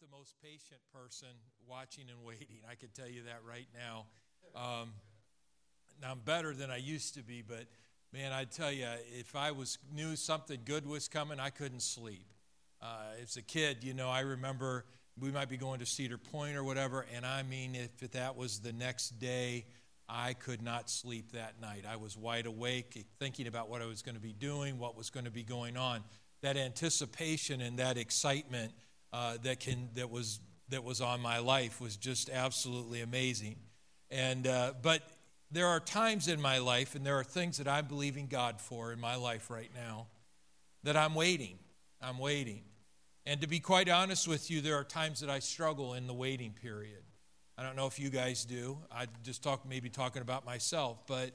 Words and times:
the 0.00 0.16
most 0.16 0.34
patient 0.42 0.80
person 0.94 1.28
watching 1.68 2.04
and 2.08 2.24
waiting. 2.24 2.60
I 2.70 2.74
can 2.74 2.88
tell 2.94 3.08
you 3.08 3.24
that 3.24 3.40
right 3.46 3.66
now. 3.74 4.06
Um, 4.56 4.92
now 6.00 6.12
I'm 6.12 6.20
better 6.20 6.54
than 6.54 6.70
I 6.70 6.78
used 6.78 7.14
to 7.14 7.22
be, 7.22 7.42
but 7.42 7.66
man, 8.10 8.32
I 8.32 8.44
tell 8.44 8.72
you, 8.72 8.86
if 9.18 9.36
I 9.36 9.50
was 9.50 9.76
knew 9.92 10.16
something 10.16 10.60
good 10.64 10.86
was 10.86 11.06
coming, 11.06 11.38
I 11.38 11.50
couldn't 11.50 11.82
sleep. 11.82 12.32
Uh, 12.80 12.86
as 13.22 13.36
a 13.36 13.42
kid, 13.42 13.84
you 13.84 13.92
know, 13.92 14.08
I 14.08 14.20
remember 14.20 14.86
we 15.20 15.30
might 15.30 15.50
be 15.50 15.58
going 15.58 15.80
to 15.80 15.86
Cedar 15.86 16.16
Point 16.16 16.56
or 16.56 16.64
whatever, 16.64 17.04
and 17.14 17.26
I 17.26 17.42
mean, 17.42 17.74
if 17.74 18.12
that 18.12 18.36
was 18.36 18.60
the 18.60 18.72
next 18.72 19.18
day, 19.18 19.66
I 20.08 20.32
could 20.32 20.62
not 20.62 20.88
sleep 20.88 21.32
that 21.32 21.60
night. 21.60 21.84
I 21.86 21.96
was 21.96 22.16
wide 22.16 22.46
awake, 22.46 23.04
thinking 23.18 23.46
about 23.46 23.68
what 23.68 23.82
I 23.82 23.86
was 23.86 24.00
going 24.00 24.14
to 24.14 24.20
be 24.20 24.32
doing, 24.32 24.78
what 24.78 24.96
was 24.96 25.10
going 25.10 25.26
to 25.26 25.30
be 25.30 25.42
going 25.42 25.76
on. 25.76 26.04
That 26.40 26.56
anticipation 26.56 27.60
and 27.60 27.78
that 27.78 27.98
excitement 27.98 28.72
uh, 29.12 29.36
that 29.42 29.60
can 29.60 29.88
that 29.94 30.10
was 30.10 30.40
that 30.68 30.84
was 30.84 31.00
on 31.00 31.20
my 31.20 31.38
life 31.38 31.80
was 31.80 31.96
just 31.96 32.30
absolutely 32.30 33.00
amazing. 33.00 33.56
And 34.10 34.46
uh, 34.46 34.74
but 34.82 35.02
there 35.50 35.66
are 35.66 35.80
times 35.80 36.28
in 36.28 36.40
my 36.40 36.58
life, 36.58 36.94
and 36.94 37.04
there 37.04 37.18
are 37.18 37.24
things 37.24 37.58
that 37.58 37.66
I'm 37.66 37.86
believing 37.86 38.26
God 38.26 38.60
for 38.60 38.92
in 38.92 39.00
my 39.00 39.16
life 39.16 39.50
right 39.50 39.70
now, 39.74 40.06
that 40.84 40.96
I'm 40.96 41.14
waiting. 41.14 41.58
I'm 42.00 42.18
waiting. 42.18 42.62
And 43.26 43.40
to 43.40 43.46
be 43.46 43.60
quite 43.60 43.88
honest 43.88 44.26
with 44.26 44.50
you, 44.50 44.60
there 44.60 44.76
are 44.76 44.84
times 44.84 45.20
that 45.20 45.30
I 45.30 45.40
struggle 45.40 45.94
in 45.94 46.06
the 46.06 46.14
waiting 46.14 46.52
period. 46.52 47.02
I 47.58 47.62
don't 47.62 47.76
know 47.76 47.86
if 47.86 47.98
you 47.98 48.08
guys 48.08 48.44
do. 48.44 48.78
I 48.90 49.06
just 49.22 49.42
talk 49.42 49.68
maybe 49.68 49.90
talking 49.90 50.22
about 50.22 50.46
myself, 50.46 51.06
but 51.06 51.32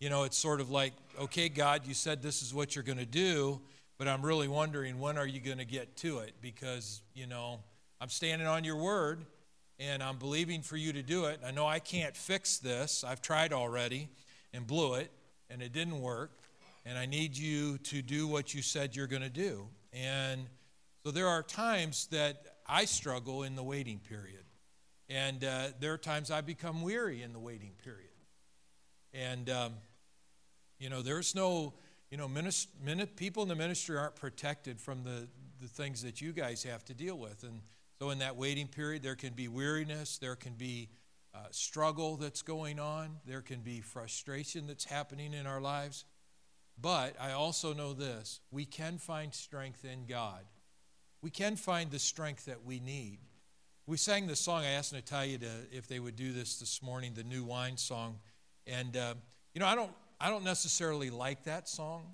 you 0.00 0.10
know, 0.10 0.24
it's 0.24 0.36
sort 0.36 0.60
of 0.60 0.70
like, 0.70 0.92
okay, 1.20 1.48
God, 1.48 1.86
you 1.86 1.94
said 1.94 2.22
this 2.22 2.42
is 2.42 2.54
what 2.54 2.74
you're 2.74 2.84
going 2.84 2.98
to 2.98 3.06
do, 3.06 3.60
but 3.98 4.06
I'm 4.06 4.22
really 4.22 4.48
wondering 4.48 5.00
when 5.00 5.18
are 5.18 5.26
you 5.26 5.40
going 5.40 5.58
to 5.58 5.64
get 5.64 5.96
to 5.98 6.18
it 6.18 6.34
because, 6.40 7.02
you 7.14 7.26
know, 7.26 7.58
I'm 8.00 8.08
standing 8.08 8.46
on 8.46 8.62
your 8.62 8.76
word 8.76 9.24
and 9.80 10.02
I'm 10.02 10.18
believing 10.18 10.62
for 10.62 10.76
you 10.76 10.92
to 10.92 11.02
do 11.02 11.24
it. 11.26 11.40
I 11.44 11.50
know 11.50 11.66
I 11.66 11.80
can't 11.80 12.16
fix 12.16 12.58
this. 12.58 13.02
I've 13.02 13.20
tried 13.20 13.52
already 13.52 14.08
and 14.54 14.66
blew 14.66 14.94
it 14.94 15.10
and 15.50 15.60
it 15.60 15.72
didn't 15.72 16.00
work. 16.00 16.30
And 16.86 16.96
I 16.96 17.06
need 17.06 17.36
you 17.36 17.78
to 17.78 18.00
do 18.00 18.28
what 18.28 18.54
you 18.54 18.62
said 18.62 18.94
you're 18.94 19.08
going 19.08 19.22
to 19.22 19.28
do. 19.28 19.66
And 19.92 20.46
so 21.04 21.10
there 21.10 21.26
are 21.26 21.42
times 21.42 22.06
that 22.12 22.40
I 22.66 22.84
struggle 22.84 23.42
in 23.42 23.56
the 23.56 23.62
waiting 23.62 23.98
period. 23.98 24.44
And 25.10 25.42
uh, 25.42 25.68
there 25.80 25.92
are 25.92 25.98
times 25.98 26.30
I 26.30 26.40
become 26.40 26.82
weary 26.82 27.22
in 27.22 27.32
the 27.32 27.38
waiting 27.38 27.72
period. 27.82 28.04
And, 29.12 29.50
um, 29.50 29.72
you 30.78 30.88
know, 30.88 31.02
there's 31.02 31.34
no, 31.34 31.74
you 32.10 32.16
know, 32.16 32.28
minist- 32.28 32.68
minute, 32.82 33.16
people 33.16 33.42
in 33.42 33.48
the 33.48 33.54
ministry 33.54 33.96
aren't 33.96 34.16
protected 34.16 34.80
from 34.80 35.04
the, 35.04 35.28
the 35.60 35.68
things 35.68 36.02
that 36.02 36.20
you 36.20 36.32
guys 36.32 36.62
have 36.62 36.84
to 36.86 36.94
deal 36.94 37.16
with. 37.16 37.42
And 37.42 37.60
so 37.98 38.10
in 38.10 38.18
that 38.20 38.36
waiting 38.36 38.68
period, 38.68 39.02
there 39.02 39.16
can 39.16 39.34
be 39.34 39.48
weariness, 39.48 40.18
there 40.18 40.36
can 40.36 40.54
be 40.54 40.88
uh, 41.34 41.38
struggle 41.50 42.16
that's 42.16 42.42
going 42.42 42.80
on, 42.80 43.16
there 43.26 43.42
can 43.42 43.60
be 43.60 43.80
frustration 43.80 44.66
that's 44.66 44.84
happening 44.84 45.34
in 45.34 45.46
our 45.46 45.60
lives. 45.60 46.04
But 46.80 47.16
I 47.20 47.32
also 47.32 47.74
know 47.74 47.92
this 47.92 48.40
we 48.50 48.64
can 48.64 48.98
find 48.98 49.34
strength 49.34 49.84
in 49.84 50.06
God. 50.06 50.44
We 51.20 51.30
can 51.30 51.56
find 51.56 51.90
the 51.90 51.98
strength 51.98 52.46
that 52.46 52.64
we 52.64 52.78
need. 52.78 53.18
We 53.86 53.96
sang 53.96 54.28
the 54.28 54.36
song. 54.36 54.62
I 54.62 54.70
asked 54.70 54.92
Natalia 54.92 55.38
to, 55.38 55.50
if 55.72 55.88
they 55.88 55.98
would 55.98 56.14
do 56.14 56.32
this 56.32 56.60
this 56.60 56.82
morning, 56.82 57.14
the 57.14 57.24
new 57.24 57.42
wine 57.42 57.76
song. 57.76 58.20
And, 58.66 58.96
uh, 58.96 59.14
you 59.54 59.60
know, 59.60 59.66
I 59.66 59.74
don't, 59.74 59.90
I 60.20 60.30
don't 60.30 60.44
necessarily 60.44 61.10
like 61.10 61.44
that 61.44 61.68
song. 61.68 62.04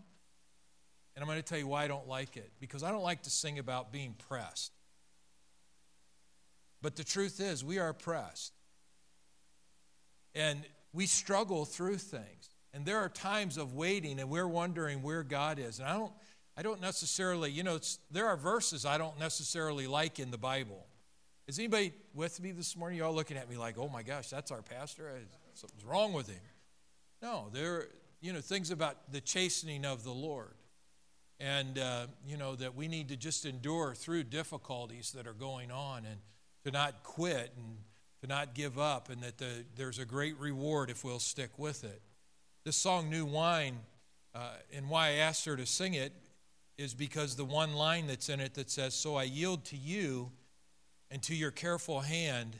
And 1.14 1.22
I'm 1.22 1.28
going 1.28 1.38
to 1.38 1.42
tell 1.42 1.58
you 1.58 1.68
why 1.68 1.84
I 1.84 1.88
don't 1.88 2.08
like 2.08 2.36
it. 2.36 2.50
Because 2.60 2.82
I 2.82 2.90
don't 2.90 3.02
like 3.02 3.22
to 3.22 3.30
sing 3.30 3.58
about 3.58 3.92
being 3.92 4.14
pressed. 4.28 4.72
But 6.82 6.96
the 6.96 7.04
truth 7.04 7.40
is, 7.40 7.64
we 7.64 7.78
are 7.78 7.92
pressed. 7.92 8.52
And 10.34 10.60
we 10.92 11.06
struggle 11.06 11.64
through 11.64 11.98
things. 11.98 12.50
And 12.74 12.84
there 12.84 12.98
are 12.98 13.08
times 13.08 13.56
of 13.56 13.74
waiting 13.74 14.18
and 14.18 14.28
we're 14.28 14.48
wondering 14.48 15.02
where 15.02 15.22
God 15.22 15.58
is. 15.58 15.78
And 15.78 15.88
I 15.88 15.94
don't, 15.94 16.12
I 16.56 16.62
don't 16.62 16.80
necessarily, 16.80 17.50
you 17.50 17.62
know, 17.62 17.78
there 18.10 18.26
are 18.26 18.36
verses 18.36 18.84
I 18.84 18.98
don't 18.98 19.18
necessarily 19.18 19.86
like 19.86 20.18
in 20.18 20.30
the 20.30 20.38
Bible. 20.38 20.84
Is 21.46 21.58
anybody 21.58 21.92
with 22.14 22.40
me 22.40 22.50
this 22.52 22.76
morning? 22.76 22.98
You 22.98 23.04
all 23.04 23.14
looking 23.14 23.36
at 23.36 23.48
me 23.48 23.56
like, 23.56 23.76
oh 23.78 23.88
my 23.88 24.02
gosh, 24.02 24.28
that's 24.28 24.50
our 24.50 24.62
pastor? 24.62 25.12
Something's 25.54 25.84
wrong 25.84 26.12
with 26.12 26.28
him. 26.28 26.40
No, 27.22 27.48
there 27.52 27.74
are, 27.74 27.88
you 28.20 28.32
know, 28.32 28.40
things 28.40 28.70
about 28.70 29.12
the 29.12 29.20
chastening 29.20 29.84
of 29.84 30.04
the 30.04 30.12
Lord. 30.12 30.54
And, 31.40 31.78
uh, 31.78 32.06
you 32.26 32.36
know, 32.36 32.54
that 32.56 32.74
we 32.74 32.88
need 32.88 33.08
to 33.08 33.16
just 33.16 33.44
endure 33.44 33.94
through 33.94 34.24
difficulties 34.24 35.12
that 35.12 35.26
are 35.26 35.32
going 35.32 35.70
on 35.70 36.06
and 36.06 36.20
to 36.64 36.70
not 36.70 37.02
quit 37.02 37.52
and 37.56 37.78
to 38.22 38.26
not 38.26 38.54
give 38.54 38.78
up, 38.78 39.10
and 39.10 39.22
that 39.22 39.36
the, 39.36 39.66
there's 39.76 39.98
a 39.98 40.04
great 40.04 40.38
reward 40.38 40.88
if 40.88 41.04
we'll 41.04 41.18
stick 41.18 41.58
with 41.58 41.84
it. 41.84 42.00
This 42.64 42.76
song, 42.76 43.10
New 43.10 43.26
Wine, 43.26 43.80
uh, 44.34 44.52
and 44.72 44.88
why 44.88 45.08
I 45.08 45.12
asked 45.16 45.44
her 45.44 45.56
to 45.56 45.66
sing 45.66 45.92
it 45.92 46.12
is 46.78 46.94
because 46.94 47.36
the 47.36 47.44
one 47.44 47.74
line 47.74 48.06
that's 48.06 48.30
in 48.30 48.40
it 48.40 48.54
that 48.54 48.70
says, 48.70 48.94
So 48.94 49.16
I 49.16 49.24
yield 49.24 49.66
to 49.66 49.76
you 49.76 50.32
and 51.10 51.22
to 51.24 51.34
your 51.34 51.50
careful 51.50 52.00
hand. 52.00 52.56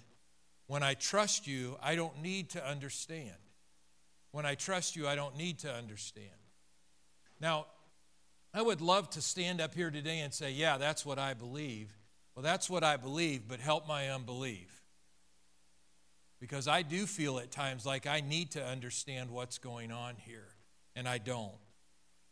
When 0.66 0.82
I 0.82 0.94
trust 0.94 1.46
you, 1.46 1.76
I 1.82 1.94
don't 1.94 2.22
need 2.22 2.50
to 2.50 2.66
understand. 2.66 3.32
When 4.34 4.44
I 4.44 4.56
trust 4.56 4.96
you, 4.96 5.06
I 5.06 5.14
don't 5.14 5.36
need 5.36 5.60
to 5.60 5.72
understand. 5.72 6.26
Now, 7.40 7.66
I 8.52 8.62
would 8.62 8.80
love 8.80 9.08
to 9.10 9.22
stand 9.22 9.60
up 9.60 9.76
here 9.76 9.92
today 9.92 10.18
and 10.18 10.34
say, 10.34 10.50
Yeah, 10.50 10.76
that's 10.76 11.06
what 11.06 11.20
I 11.20 11.34
believe. 11.34 11.96
Well, 12.34 12.42
that's 12.42 12.68
what 12.68 12.82
I 12.82 12.96
believe, 12.96 13.46
but 13.46 13.60
help 13.60 13.86
my 13.86 14.10
unbelief. 14.10 14.82
Because 16.40 16.66
I 16.66 16.82
do 16.82 17.06
feel 17.06 17.38
at 17.38 17.52
times 17.52 17.86
like 17.86 18.08
I 18.08 18.22
need 18.22 18.50
to 18.50 18.66
understand 18.66 19.30
what's 19.30 19.58
going 19.58 19.92
on 19.92 20.16
here, 20.16 20.48
and 20.96 21.08
I 21.08 21.18
don't. 21.18 21.54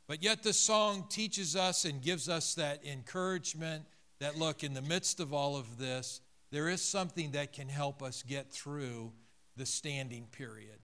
But 0.08 0.24
yet, 0.24 0.42
this 0.42 0.58
song 0.58 1.06
teaches 1.08 1.54
us 1.54 1.84
and 1.84 2.02
gives 2.02 2.28
us 2.28 2.56
that 2.56 2.84
encouragement 2.84 3.84
that 4.18 4.36
look, 4.36 4.64
in 4.64 4.74
the 4.74 4.82
midst 4.82 5.20
of 5.20 5.32
all 5.32 5.54
of 5.54 5.78
this, 5.78 6.20
there 6.50 6.68
is 6.68 6.82
something 6.82 7.30
that 7.30 7.52
can 7.52 7.68
help 7.68 8.02
us 8.02 8.24
get 8.24 8.50
through 8.50 9.12
the 9.56 9.66
standing 9.66 10.26
period. 10.32 10.81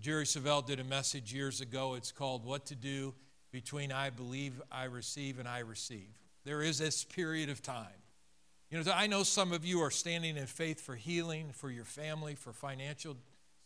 Jerry 0.00 0.24
Savelle 0.24 0.64
did 0.64 0.80
a 0.80 0.84
message 0.84 1.34
years 1.34 1.60
ago. 1.60 1.92
It's 1.92 2.10
called 2.10 2.46
What 2.46 2.64
to 2.66 2.74
Do 2.74 3.12
Between 3.52 3.92
I 3.92 4.08
Believe, 4.08 4.62
I 4.72 4.84
Receive, 4.84 5.38
and 5.38 5.46
I 5.46 5.58
Receive. 5.58 6.08
There 6.44 6.62
is 6.62 6.78
this 6.78 7.04
period 7.04 7.50
of 7.50 7.60
time. 7.60 7.86
You 8.70 8.82
know, 8.82 8.92
I 8.94 9.08
know 9.08 9.24
some 9.24 9.52
of 9.52 9.62
you 9.66 9.80
are 9.82 9.90
standing 9.90 10.38
in 10.38 10.46
faith 10.46 10.80
for 10.80 10.94
healing, 10.94 11.50
for 11.52 11.70
your 11.70 11.84
family, 11.84 12.34
for 12.34 12.54
financial 12.54 13.14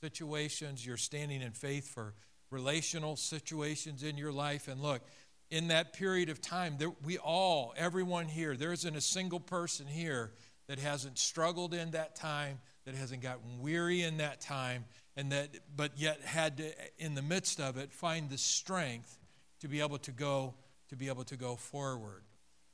situations. 0.01 0.85
You're 0.85 0.97
standing 0.97 1.41
in 1.41 1.53
faith 1.53 1.87
for 1.87 2.15
relational 2.51 3.15
situations 3.15 4.03
in 4.03 4.19
your 4.19 4.33
life. 4.33 4.67
And 4.67 4.83
look, 4.83 5.03
in 5.51 5.69
that 5.69 5.93
period 5.93 6.31
of 6.31 6.41
time, 6.41 6.79
we 7.05 7.17
all, 7.17 7.75
everyone 7.77 8.27
here, 8.27 8.57
there 8.57 8.73
isn't 8.73 8.97
a 8.97 9.01
single 9.01 9.41
person 9.41 9.87
here 9.87 10.33
that 10.67 10.81
hasn't 10.81 11.19
struggled 11.19 11.75
in 11.75 11.93
that 11.93 12.17
time, 12.17 12.59
that 12.87 12.97
hasn't 12.97 13.23
gotten 13.23 13.61
weary 13.61 14.03
in 14.03 14.17
that 14.17 14.41
time, 14.41 14.85
and 15.17 15.33
that, 15.33 15.51
but 15.77 15.93
yet 15.97 16.21
had 16.23 16.57
to, 16.59 16.73
in 16.99 17.15
the 17.15 17.23
midst 17.23 17.61
of 17.61 17.77
it, 17.77 17.93
find 17.93 18.29
the 18.29 18.39
strength 18.39 19.19
to 19.61 19.69
be 19.69 19.81
able 19.81 19.99
to 19.99 20.13
go, 20.13 20.55
to 20.89 20.97
be 20.97 21.09
able 21.09 21.25
to 21.25 21.37
go 21.37 21.57
forward. 21.57 22.23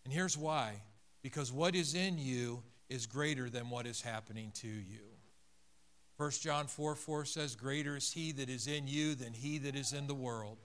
And 0.04 0.12
here's 0.12 0.36
why 0.36 0.82
because 1.22 1.52
what 1.52 1.74
is 1.74 1.94
in 1.94 2.18
you 2.18 2.62
is 2.88 3.06
greater 3.06 3.50
than 3.50 3.70
what 3.70 3.86
is 3.86 4.00
happening 4.00 4.50
to 4.54 4.68
you. 4.68 5.10
1 6.16 6.30
John 6.42 6.66
4 6.66 6.94
4 6.94 7.24
says, 7.24 7.56
Greater 7.56 7.96
is 7.96 8.12
he 8.12 8.32
that 8.32 8.50
is 8.50 8.66
in 8.66 8.86
you 8.86 9.14
than 9.14 9.32
he 9.32 9.58
that 9.58 9.74
is 9.74 9.92
in 9.92 10.06
the 10.06 10.14
world. 10.14 10.58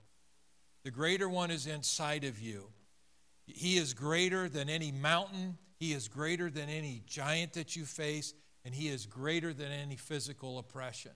The 0.83 0.91
greater 0.91 1.29
one 1.29 1.49
is 1.49 1.65
inside 1.65 2.23
of 2.23 2.39
you. 2.39 2.67
He 3.47 3.77
is 3.77 3.93
greater 3.93 4.49
than 4.49 4.69
any 4.69 4.91
mountain, 4.91 5.57
He 5.77 5.93
is 5.93 6.07
greater 6.07 6.49
than 6.49 6.69
any 6.69 7.03
giant 7.05 7.53
that 7.53 7.75
you 7.75 7.85
face, 7.85 8.33
and 8.63 8.73
He 8.73 8.87
is 8.87 9.05
greater 9.05 9.53
than 9.53 9.71
any 9.71 9.95
physical 9.95 10.59
oppression. 10.59 11.11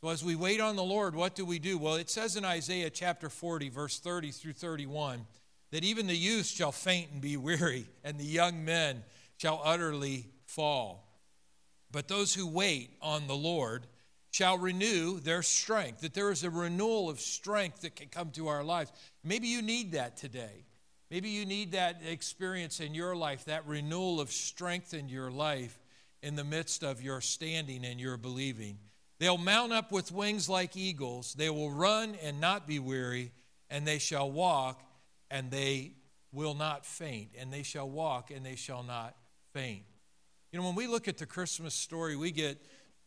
So, 0.00 0.08
as 0.08 0.24
we 0.24 0.34
wait 0.34 0.60
on 0.60 0.76
the 0.76 0.82
Lord, 0.82 1.14
what 1.14 1.34
do 1.34 1.44
we 1.44 1.58
do? 1.58 1.76
Well, 1.76 1.96
it 1.96 2.08
says 2.08 2.36
in 2.36 2.44
Isaiah 2.44 2.90
chapter 2.90 3.28
40, 3.28 3.68
verse 3.68 3.98
30 3.98 4.30
through 4.30 4.54
31, 4.54 5.26
that 5.72 5.84
even 5.84 6.06
the 6.06 6.16
youth 6.16 6.46
shall 6.46 6.72
faint 6.72 7.10
and 7.12 7.20
be 7.20 7.36
weary, 7.36 7.86
and 8.02 8.18
the 8.18 8.24
young 8.24 8.64
men 8.64 9.04
shall 9.36 9.60
utterly 9.62 10.26
fall. 10.46 11.06
But 11.92 12.08
those 12.08 12.32
who 12.34 12.46
wait 12.46 12.90
on 13.02 13.26
the 13.26 13.36
Lord, 13.36 13.86
shall 14.30 14.58
renew 14.58 15.18
their 15.20 15.42
strength, 15.42 16.00
that 16.00 16.14
there 16.14 16.30
is 16.30 16.44
a 16.44 16.50
renewal 16.50 17.10
of 17.10 17.20
strength 17.20 17.82
that 17.82 17.96
can 17.96 18.08
come 18.08 18.30
to 18.30 18.48
our 18.48 18.62
lives. 18.62 18.92
Maybe 19.24 19.48
you 19.48 19.60
need 19.60 19.92
that 19.92 20.16
today. 20.16 20.64
Maybe 21.10 21.30
you 21.30 21.44
need 21.44 21.72
that 21.72 22.02
experience 22.06 22.78
in 22.78 22.94
your 22.94 23.16
life, 23.16 23.46
that 23.46 23.66
renewal 23.66 24.20
of 24.20 24.30
strength 24.30 24.94
in 24.94 25.08
your 25.08 25.30
life 25.30 25.76
in 26.22 26.36
the 26.36 26.44
midst 26.44 26.84
of 26.84 27.02
your 27.02 27.20
standing 27.20 27.84
and 27.84 28.00
your 28.00 28.16
believing. 28.16 28.78
They'll 29.20 29.38
mount 29.38 29.72
up 29.72 29.92
with 29.92 30.10
wings 30.10 30.48
like 30.48 30.78
eagles. 30.78 31.34
They 31.34 31.50
will 31.50 31.70
run 31.70 32.16
and 32.22 32.40
not 32.40 32.66
be 32.66 32.78
weary, 32.78 33.32
and 33.68 33.86
they 33.86 33.98
shall 33.98 34.30
walk 34.30 34.82
and 35.30 35.50
they 35.50 35.92
will 36.32 36.54
not 36.54 36.86
faint. 36.86 37.28
And 37.38 37.52
they 37.52 37.62
shall 37.62 37.88
walk 37.88 38.30
and 38.30 38.44
they 38.44 38.56
shall 38.56 38.82
not 38.82 39.14
faint. 39.52 39.82
You 40.52 40.58
know, 40.58 40.64
when 40.64 40.74
we 40.74 40.86
look 40.86 41.06
at 41.06 41.18
the 41.18 41.26
Christmas 41.26 41.74
story, 41.74 42.16
we 42.16 42.30
get, 42.30 42.58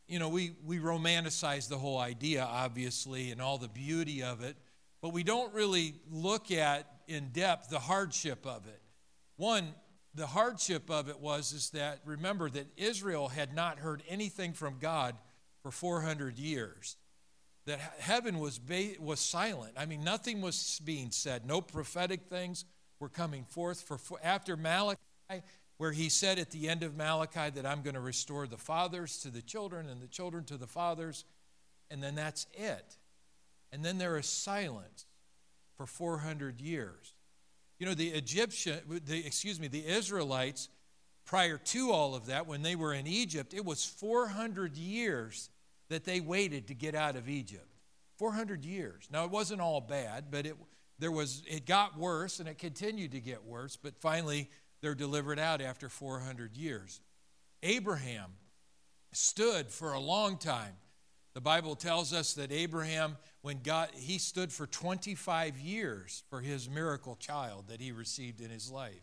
you 0.08 0.20
know, 0.20 0.30
we, 0.30 0.52
we 0.64 0.78
romanticize 0.78 1.68
the 1.68 1.80
whole 1.80 1.98
idea, 1.98 2.44
obviously, 2.44 3.32
and 3.32 3.42
all 3.42 3.58
the 3.58 3.68
beauty 3.68 4.22
of 4.22 4.44
it, 4.44 4.56
but 5.02 5.14
we 5.14 5.24
don't 5.24 5.52
really 5.52 5.96
look 6.12 6.52
at 6.52 6.86
in 7.08 7.30
depth 7.30 7.70
the 7.70 7.80
hardship 7.80 8.46
of 8.46 8.68
it. 8.68 8.82
One, 9.36 9.74
the 10.14 10.28
hardship 10.28 10.92
of 10.92 11.10
it 11.10 11.20
was 11.20 11.54
is 11.54 11.72
that 11.72 12.02
remember 12.06 12.52
that 12.52 12.68
Israel 12.78 13.30
had 13.30 13.56
not 13.56 13.80
heard 13.80 14.04
anything 14.08 14.54
from 14.54 14.78
God 14.80 15.16
for 15.64 15.72
400 15.72 16.38
years. 16.38 16.98
That 17.66 17.80
heaven 18.00 18.40
was 18.40 18.60
ba- 18.60 18.96
was 19.00 19.20
silent. 19.20 19.74
I 19.78 19.86
mean, 19.86 20.04
nothing 20.04 20.42
was 20.42 20.82
being 20.84 21.12
said. 21.12 21.46
No 21.46 21.62
prophetic 21.62 22.26
things 22.30 22.66
were 23.00 23.10
coming 23.10 23.46
forth 23.46 23.82
for 23.82 24.00
after 24.22 24.58
Malachi 24.58 24.98
where 25.78 25.92
he 25.92 26.10
said 26.10 26.40
at 26.40 26.52
the 26.52 26.70
end 26.70 26.84
of 26.84 26.96
Malachi 26.96 27.50
that 27.50 27.66
I'm 27.66 27.82
going 27.82 27.96
to 27.96 28.00
restore 28.00 28.48
the 28.48 28.58
fathers 28.58 29.18
to 29.20 29.30
the 29.30 29.42
children 29.42 29.90
and 29.90 30.02
the 30.02 30.08
children 30.08 30.44
to 30.46 30.58
the 30.58 30.68
fathers, 30.68 31.26
and 31.90 32.02
then 32.02 32.16
that's 32.16 32.48
it. 32.54 32.98
And 33.72 33.84
then 33.84 33.98
there 33.98 34.18
is 34.18 34.28
silence 34.28 35.06
for 35.76 35.86
400 35.86 36.62
years. 36.62 37.14
You 37.80 37.88
know, 37.88 37.96
the 37.96 38.10
Egyptian, 38.10 38.80
the, 39.06 39.26
excuse 39.26 39.60
me, 39.60 39.68
the 39.68 39.86
Israelites, 39.86 40.70
prior 41.26 41.58
to 41.58 41.92
all 41.92 42.16
of 42.16 42.28
that, 42.28 42.48
when 42.48 42.62
they 42.62 42.76
were 42.76 42.94
in 42.94 43.08
Egypt, 43.08 43.54
it 43.54 43.66
was 43.66 43.84
400 43.84 44.78
years 44.78 45.50
that 45.94 46.04
they 46.04 46.20
waited 46.20 46.68
to 46.68 46.74
get 46.74 46.96
out 46.96 47.16
of 47.16 47.30
Egypt. 47.30 47.68
400 48.18 48.66
years. 48.66 49.08
Now, 49.12 49.26
it 49.26 49.32
wasn't 49.32 49.62
all 49.62 49.82
bad, 49.82 50.26
but 50.32 50.46
it, 50.46 50.56
there 51.00 51.12
was, 51.12 51.44
it 51.48 51.66
got 51.66 51.98
worse 51.98 52.40
and 52.40 52.48
it 52.48 52.58
continued 52.58 53.12
to 53.12 53.20
get 53.20 53.44
worse, 53.44 53.76
but 53.76 53.98
finally, 53.98 54.50
they're 54.82 54.96
delivered 54.96 55.40
out 55.40 55.62
after 55.62 55.90
400 55.90 56.56
years. 56.56 57.02
Abraham 57.62 58.32
stood 59.12 59.70
for 59.70 59.94
a 59.94 60.00
long 60.00 60.38
time. 60.38 60.74
The 61.34 61.42
Bible 61.42 61.76
tells 61.76 62.14
us 62.14 62.34
that 62.34 62.52
Abraham, 62.52 63.18
when 63.42 63.62
God, 63.64 63.90
he 63.96 64.18
stood 64.18 64.52
for 64.52 64.68
25 64.68 65.58
years 65.58 66.24
for 66.30 66.42
his 66.42 66.70
miracle 66.70 67.16
child 67.16 67.66
that 67.70 67.82
he 67.82 67.92
received 67.92 68.42
in 68.42 68.52
his 68.52 68.70
life. 68.70 69.02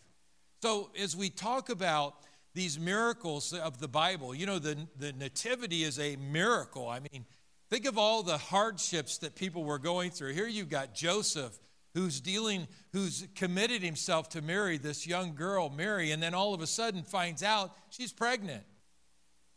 So, 0.62 0.90
as 1.00 1.16
we 1.16 1.30
talk 1.30 1.70
about 1.70 2.16
these 2.54 2.78
miracles 2.78 3.52
of 3.52 3.78
the 3.78 3.88
Bible, 3.88 4.34
you 4.34 4.46
know, 4.46 4.58
the, 4.58 4.76
the 4.98 5.12
nativity 5.12 5.84
is 5.84 5.98
a 5.98 6.16
miracle. 6.16 6.88
I 6.88 7.00
mean, 7.00 7.24
think 7.68 7.86
of 7.86 7.96
all 7.96 8.22
the 8.22 8.38
hardships 8.38 9.18
that 9.18 9.34
people 9.34 9.64
were 9.64 9.78
going 9.78 10.10
through. 10.10 10.32
Here 10.32 10.48
you've 10.48 10.68
got 10.68 10.94
Joseph 10.94 11.58
who's 11.94 12.20
dealing, 12.20 12.68
who's 12.92 13.26
committed 13.34 13.82
himself 13.82 14.28
to 14.30 14.42
marry 14.42 14.78
this 14.78 15.06
young 15.06 15.34
girl, 15.34 15.70
Mary, 15.70 16.12
and 16.12 16.22
then 16.22 16.34
all 16.34 16.54
of 16.54 16.60
a 16.60 16.66
sudden 16.66 17.02
finds 17.02 17.42
out 17.42 17.74
she's 17.90 18.12
pregnant. 18.12 18.62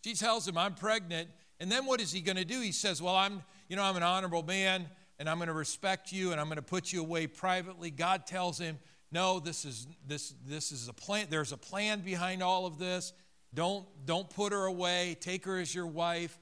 She 0.03 0.15
tells 0.15 0.47
him, 0.47 0.57
I'm 0.57 0.73
pregnant. 0.73 1.29
And 1.59 1.71
then 1.71 1.85
what 1.85 2.01
is 2.01 2.11
he 2.11 2.21
going 2.21 2.37
to 2.37 2.45
do? 2.45 2.59
He 2.59 2.71
says, 2.71 3.01
Well, 3.01 3.15
I'm, 3.15 3.43
you 3.69 3.75
know, 3.75 3.83
I'm 3.83 3.95
an 3.95 4.03
honorable 4.03 4.43
man 4.43 4.87
and 5.19 5.29
I'm 5.29 5.37
going 5.37 5.47
to 5.47 5.53
respect 5.53 6.11
you 6.11 6.31
and 6.31 6.41
I'm 6.41 6.47
going 6.47 6.57
to 6.57 6.61
put 6.61 6.91
you 6.91 7.01
away 7.01 7.27
privately. 7.27 7.91
God 7.91 8.25
tells 8.25 8.59
him, 8.59 8.79
No, 9.13 9.39
this 9.39 9.63
is 9.63 9.85
this 10.07 10.33
this 10.43 10.71
is 10.71 10.87
a 10.87 10.93
plan. 10.93 11.27
There's 11.29 11.51
a 11.51 11.57
plan 11.57 12.01
behind 12.01 12.41
all 12.41 12.65
of 12.65 12.79
this. 12.79 13.13
Don't 13.53 13.85
don't 14.05 14.27
put 14.27 14.51
her 14.51 14.65
away. 14.65 15.15
Take 15.19 15.45
her 15.45 15.59
as 15.59 15.73
your 15.73 15.85
wife. 15.85 16.35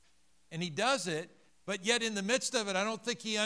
And 0.53 0.63
he 0.63 0.69
does 0.69 1.07
it, 1.07 1.29
but 1.65 1.85
yet 1.85 2.01
in 2.01 2.15
the 2.15 2.21
midst 2.21 2.55
of 2.55 2.69
it, 2.69 2.77
I 2.77 2.85
don't 2.85 3.03
think 3.03 3.21
he 3.21 3.37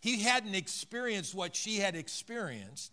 he 0.00 0.22
hadn't 0.22 0.54
experienced 0.54 1.34
what 1.34 1.54
she 1.54 1.76
had 1.76 1.94
experienced 1.94 2.92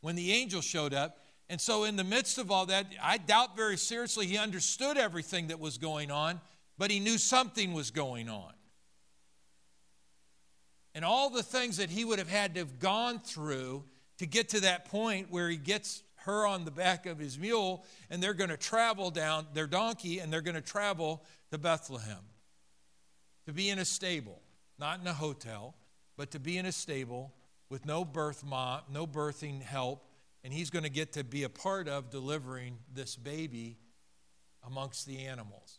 when 0.00 0.16
the 0.16 0.32
angel 0.32 0.62
showed 0.62 0.94
up. 0.94 1.18
And 1.50 1.60
so, 1.60 1.84
in 1.84 1.96
the 1.96 2.04
midst 2.04 2.38
of 2.38 2.50
all 2.50 2.64
that, 2.66 2.86
I 3.02 3.18
doubt 3.18 3.56
very 3.56 3.76
seriously 3.76 4.26
he 4.26 4.38
understood 4.38 4.96
everything 4.96 5.48
that 5.48 5.60
was 5.60 5.76
going 5.76 6.10
on, 6.10 6.40
but 6.78 6.90
he 6.90 6.98
knew 6.98 7.18
something 7.18 7.74
was 7.74 7.90
going 7.90 8.30
on. 8.30 8.52
And 10.94 11.04
all 11.04 11.30
the 11.30 11.42
things 11.42 11.78
that 11.78 11.90
he 11.90 12.04
would 12.04 12.18
have 12.18 12.28
had 12.28 12.54
to 12.54 12.60
have 12.60 12.78
gone 12.78 13.20
through 13.20 13.84
to 14.18 14.26
get 14.26 14.50
to 14.50 14.60
that 14.60 14.84
point 14.86 15.30
where 15.30 15.48
he 15.48 15.56
gets 15.56 16.02
her 16.16 16.46
on 16.46 16.64
the 16.64 16.70
back 16.70 17.06
of 17.06 17.18
his 17.18 17.38
mule 17.38 17.84
and 18.10 18.22
they're 18.22 18.34
going 18.34 18.50
to 18.50 18.56
travel 18.56 19.10
down 19.10 19.46
their 19.54 19.66
donkey 19.66 20.18
and 20.18 20.32
they're 20.32 20.42
going 20.42 20.54
to 20.54 20.60
travel 20.60 21.24
to 21.50 21.58
Bethlehem 21.58 22.18
to 23.46 23.52
be 23.52 23.70
in 23.70 23.78
a 23.78 23.84
stable 23.84 24.42
not 24.82 25.00
in 25.00 25.06
a 25.06 25.12
hotel, 25.12 25.76
but 26.16 26.32
to 26.32 26.40
be 26.40 26.58
in 26.58 26.66
a 26.66 26.72
stable 26.72 27.32
with 27.68 27.86
no 27.86 28.04
birth 28.04 28.44
mom, 28.44 28.80
no 28.90 29.06
birthing 29.06 29.62
help, 29.62 30.04
and 30.42 30.52
he's 30.52 30.70
going 30.70 30.82
to 30.82 30.90
get 30.90 31.12
to 31.12 31.22
be 31.22 31.44
a 31.44 31.48
part 31.48 31.86
of 31.86 32.10
delivering 32.10 32.76
this 32.92 33.14
baby 33.14 33.78
amongst 34.66 35.06
the 35.06 35.18
animals. 35.20 35.78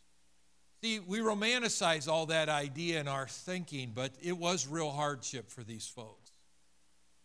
See, 0.83 0.99
we 0.99 1.19
romanticize 1.19 2.09
all 2.09 2.25
that 2.25 2.49
idea 2.49 2.99
in 2.99 3.07
our 3.07 3.25
thinking, 3.25 3.93
but 3.95 4.11
it 4.21 4.37
was 4.37 4.67
real 4.67 4.91
hardship 4.91 5.49
for 5.49 5.63
these 5.63 5.87
folks. 5.87 6.31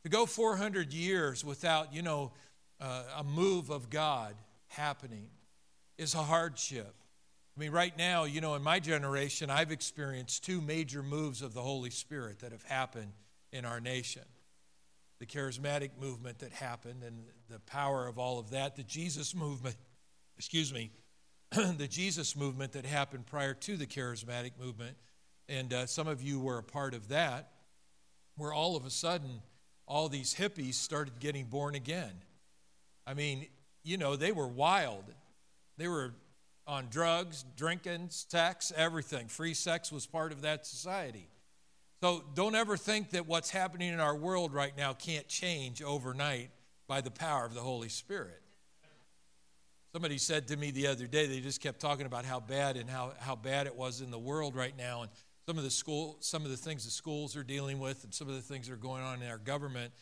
To 0.05 0.09
go 0.09 0.27
400 0.27 0.93
years 0.93 1.45
without, 1.45 1.93
you 1.93 2.03
know, 2.03 2.31
uh, 2.81 3.03
a 3.17 3.25
move 3.25 3.71
of 3.71 3.91
God 3.91 4.37
happening 4.69 5.27
is 5.97 6.15
a 6.15 6.23
hardship. 6.23 6.95
I 7.57 7.61
mean, 7.61 7.73
right 7.73 7.97
now, 7.99 8.25
you 8.25 8.41
know, 8.41 8.55
in 8.55 8.63
my 8.63 8.79
generation, 8.79 9.51
I've 9.51 9.73
experienced 9.73 10.45
two 10.45 10.61
major 10.61 11.03
moves 11.03 11.43
of 11.43 11.53
the 11.53 11.63
Holy 11.63 11.91
Spirit 11.91 12.39
that 12.39 12.53
have 12.53 12.63
happened 12.63 13.13
in 13.53 13.65
our 13.65 13.81
nation 13.81 14.23
the 15.19 15.27
charismatic 15.27 15.91
movement 16.01 16.39
that 16.39 16.53
happened 16.53 17.03
and 17.03 17.25
the 17.51 17.59
power 17.61 18.07
of 18.07 18.21
all 18.21 18.39
of 18.39 18.51
that, 18.51 18.77
the 18.77 18.85
Jesus 18.85 19.35
movement, 19.35 19.75
excuse 20.39 20.73
me, 20.73 20.93
the 21.79 21.89
Jesus 21.89 22.37
movement 22.37 22.73
that 22.73 22.85
happened 22.85 23.27
prior 23.27 23.55
to 23.55 23.77
the 23.77 23.87
charismatic 23.87 24.53
movement. 24.61 24.97
And 25.49 25.73
uh, 25.73 25.87
some 25.87 26.07
of 26.07 26.23
you 26.23 26.39
were 26.39 26.59
a 26.59 26.63
part 26.63 26.95
of 26.95 27.09
that, 27.09 27.53
where 28.37 28.53
all 28.53 28.77
of 28.77 28.85
a 28.85 28.91
sudden, 28.91 29.41
all 29.87 30.09
these 30.09 30.35
hippies 30.35 30.75
started 30.75 31.19
getting 31.21 31.47
born 31.47 31.75
again. 31.75 32.13
I 33.07 33.15
mean, 33.15 33.47
you 33.83 33.97
know, 33.97 34.17
they 34.17 34.33
were 34.33 34.47
wild. 34.47 35.05
They 35.79 35.89
were 35.89 36.13
on 36.67 36.89
drugs, 36.91 37.47
drinking, 37.57 38.11
sex, 38.11 38.71
everything. 38.77 39.29
Free 39.29 39.55
sex 39.55 39.91
was 39.91 40.07
part 40.07 40.33
of 40.33 40.43
that 40.43 40.67
society. 40.67 41.27
So 42.03 42.23
don't 42.35 42.55
ever 42.55 42.77
think 42.77 43.11
that 43.11 43.27
what's 43.27 43.51
happening 43.51 43.93
in 43.93 44.01
our 44.01 44.15
world 44.15 44.53
right 44.53 44.77
now 44.77 44.93
can't 44.93 45.27
change 45.27 45.83
overnight 45.83 46.51
by 46.87 47.01
the 47.01 47.11
power 47.11 47.47
of 47.47 47.55
the 47.55 47.61
Holy 47.61 47.89
Spirit. 47.89 48.41
Somebody 49.99 50.19
said 50.19 50.47
to 50.47 50.57
me 50.57 50.71
the 50.71 50.87
other 50.87 51.09
day, 51.09 51.27
they 51.27 51.41
just 51.41 51.61
kept 51.61 51.81
talking 51.81 52.07
about 52.07 52.25
how 52.25 52.39
bad 52.39 52.77
and 52.77 52.89
how, 52.89 53.15
how 53.19 53.35
bad 53.35 53.67
it 53.67 53.75
was 53.75 54.01
in 54.01 54.13
the 54.13 54.19
world 54.19 54.55
right 54.55 54.79
now, 54.79 55.03
and 55.03 55.11
some 55.45 55.59
of 55.59 55.65
the 55.65 55.73
school, 55.73 56.19
some 56.21 56.45
of 56.45 56.53
the 56.53 56.57
things 56.57 56.85
the 56.85 56.91
schools 56.93 57.35
are 57.37 57.43
dealing 57.43 57.81
with, 57.81 58.05
and 58.05 58.15
some 58.15 58.29
of 58.29 58.37
the 58.37 58.41
things 58.41 58.69
that 58.69 58.75
are 58.75 58.77
going 58.77 59.03
on 59.03 59.23
in 59.23 59.29
our 59.29 59.39
government. 59.39 59.93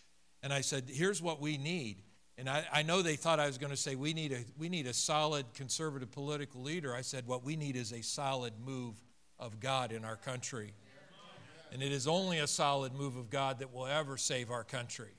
And 0.42 0.52
I 0.52 0.60
said, 0.60 0.84
here's 0.86 1.22
what 1.22 1.40
we 1.40 1.56
need. 1.56 2.02
And 2.36 2.46
I, 2.46 2.66
I 2.70 2.82
know 2.82 3.00
they 3.00 3.16
thought 3.16 3.40
I 3.40 3.46
was 3.46 3.56
going 3.56 3.70
to 3.70 3.76
say 3.76 3.94
we 3.94 4.12
need, 4.12 4.32
a, 4.32 4.44
we 4.58 4.68
need 4.68 4.86
a 4.86 4.92
solid 4.92 5.46
conservative 5.54 6.10
political 6.12 6.60
leader. 6.60 6.94
I 6.94 7.00
said 7.00 7.26
what 7.26 7.42
we 7.42 7.56
need 7.56 7.74
is 7.74 7.94
a 7.94 8.02
solid 8.02 8.52
move 8.62 8.96
of 9.38 9.60
God 9.60 9.92
in 9.92 10.04
our 10.04 10.16
country. 10.16 10.74
And 11.72 11.82
it 11.82 11.90
is 11.90 12.06
only 12.06 12.40
a 12.40 12.46
solid 12.46 12.92
move 12.92 13.16
of 13.16 13.30
God 13.30 13.60
that 13.60 13.72
will 13.72 13.86
ever 13.86 14.18
save 14.18 14.50
our 14.50 14.62
country. 14.62 15.14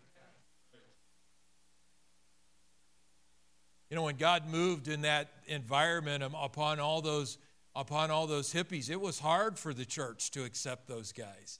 You 3.90 3.96
know, 3.96 4.04
when 4.04 4.18
God 4.18 4.48
moved 4.48 4.88
in 4.88 5.02
that 5.02 5.30
environment 5.48 6.24
um, 6.24 6.36
upon 6.36 6.80
all 6.80 7.02
those 7.02 7.38
upon 7.76 8.10
all 8.10 8.26
those 8.26 8.52
hippies, 8.52 8.90
it 8.90 9.00
was 9.00 9.20
hard 9.20 9.60
for 9.60 9.72
the 9.72 9.86
church 9.86 10.32
to 10.32 10.44
accept 10.44 10.88
those 10.88 11.12
guys. 11.12 11.60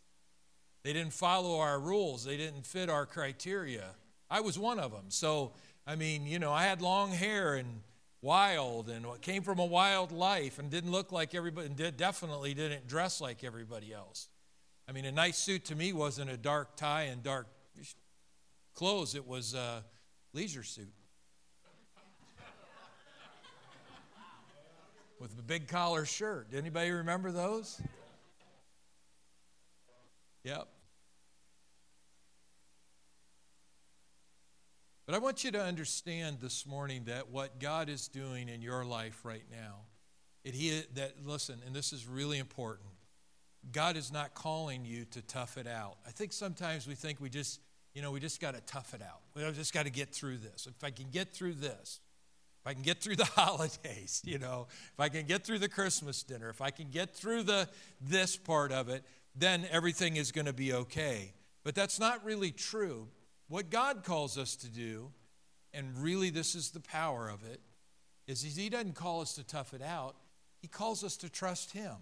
They 0.84 0.92
didn't 0.92 1.14
follow 1.14 1.60
our 1.60 1.80
rules, 1.80 2.26
they 2.26 2.38
didn't 2.38 2.66
fit 2.66 2.90
our 2.90 3.06
criteria. 3.06 3.92
I 4.30 4.42
was 4.42 4.58
one 4.58 4.80
of 4.80 4.92
them. 4.92 5.06
So, 5.10 5.54
I 5.86 5.96
mean, 5.96 6.26
you 6.26 6.40
know, 6.40 6.52
I 6.52 6.64
had 6.64 6.82
long 6.82 7.12
hair 7.12 7.56
and 7.56 7.82
wild 8.22 8.90
and 8.90 9.06
came 9.22 9.44
from 9.44 9.60
a 9.60 9.66
wild 9.66 10.12
life 10.12 10.60
and 10.60 10.70
didn't 10.70 10.92
look 10.92 11.12
like 11.12 11.36
everybody 11.36 11.68
and 11.68 11.76
did, 11.76 11.98
definitely 11.98 12.54
didn't 12.54 12.88
dress 12.88 13.22
like 13.22 13.44
everybody 13.44 13.94
else. 13.94 14.28
I 14.90 14.92
mean, 14.92 15.06
a 15.06 15.12
nice 15.12 15.38
suit 15.38 15.66
to 15.66 15.76
me 15.76 15.94
wasn't 15.94 16.30
a 16.30 16.38
dark 16.38 16.76
tie 16.76 17.04
and 17.04 17.22
dark 17.22 17.48
clothes, 18.74 19.16
it 19.16 19.28
was 19.28 19.54
a 19.54 19.84
leisure 20.34 20.64
suit. 20.64 20.94
With 25.20 25.38
a 25.38 25.42
big 25.42 25.68
collar 25.68 26.06
shirt. 26.06 26.50
Anybody 26.54 26.92
remember 26.92 27.32
those? 27.32 27.82
Yep. 30.44 30.68
But 35.08 35.16
I 35.16 35.20
want 35.20 35.44
you 35.44 35.52
to 35.52 35.62
understand 35.62 36.38
this 36.42 36.68
morning 36.68 37.06
that 37.06 37.30
what 37.30 37.60
God 37.60 37.90
is 37.90 38.08
doing 38.08 38.48
in 38.48 38.62
your 38.62 38.86
life 38.86 39.22
right 39.24 39.46
now, 39.50 39.78
it, 40.44 40.54
he, 40.54 40.84
that 40.96 41.26
listen, 41.26 41.62
and 41.66 41.74
this 41.74 41.94
is 41.94 42.06
really 42.06 42.38
important. 42.38 42.90
God 43.72 43.98
is 43.98 44.12
not 44.12 44.34
calling 44.34 44.86
you 44.86 45.06
to 45.12 45.22
tough 45.22 45.58
it 45.58 45.66
out. 45.66 45.98
I 46.06 46.12
think 46.12 46.32
sometimes 46.32 46.88
we 46.88 46.94
think 46.94 47.20
we 47.20 47.30
just, 47.30 47.60
you 47.94 48.02
know, 48.02 48.12
we 48.12 48.20
just 48.20 48.40
got 48.40 48.54
to 48.54 48.62
tough 48.62 48.94
it 48.94 49.02
out. 49.02 49.22
We 49.34 49.42
just 49.54 49.74
got 49.74 49.86
to 49.86 49.92
get 49.92 50.14
through 50.14 50.38
this. 50.38 50.68
If 50.68 50.84
I 50.84 50.92
can 50.92 51.08
get 51.10 51.34
through 51.34 51.54
this, 51.54 52.02
I 52.68 52.74
can 52.74 52.84
get 52.84 53.02
through 53.02 53.16
the 53.16 53.26
holidays, 53.36 54.22
you 54.26 54.40
know, 54.40 54.68
if 54.70 55.00
I 55.00 55.08
can 55.08 55.26
get 55.26 55.46
through 55.46 55.60
the 55.60 55.70
Christmas 55.70 56.22
dinner, 56.22 56.50
if 56.50 56.62
I 56.62 56.70
can 56.70 56.90
get 56.90 57.16
through 57.16 57.44
the 57.44 57.70
this 58.02 58.36
part 58.36 58.74
of 58.74 58.90
it, 58.90 59.06
then 59.36 59.66
everything 59.72 60.18
is 60.18 60.34
going 60.34 60.48
to 60.48 60.54
be 60.54 60.74
okay. 60.74 61.34
But 61.64 61.76
that's 61.76 62.00
not 62.00 62.26
really 62.26 62.52
true. 62.52 63.08
What 63.48 63.70
God 63.70 64.04
calls 64.04 64.38
us 64.38 64.58
to 64.58 64.70
do, 64.70 65.12
and 65.74 65.98
really 65.98 66.30
this 66.30 66.56
is 66.56 66.72
the 66.72 66.82
power 66.82 67.30
of 67.30 67.44
it, 67.46 67.62
is 68.28 68.42
He 68.42 68.70
doesn't 68.70 68.96
call 68.96 69.22
us 69.22 69.34
to 69.36 69.46
tough 69.46 69.74
it 69.74 69.82
out. 69.82 70.18
He 70.60 70.68
calls 70.68 71.06
us 71.06 71.16
to 71.18 71.30
trust 71.30 71.72
Him, 71.72 71.96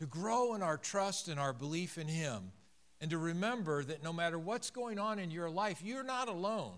to 0.00 0.06
grow 0.06 0.54
in 0.54 0.62
our 0.62 0.76
trust 0.76 1.28
and 1.28 1.38
our 1.38 1.52
belief 1.52 1.98
in 1.98 2.08
Him, 2.08 2.50
and 3.00 3.10
to 3.10 3.18
remember 3.18 3.84
that 3.84 4.02
no 4.02 4.12
matter 4.12 4.38
what's 4.38 4.70
going 4.70 4.98
on 4.98 5.20
in 5.20 5.30
your 5.30 5.50
life, 5.50 5.82
you're 5.84 6.02
not 6.02 6.28
alone. 6.28 6.74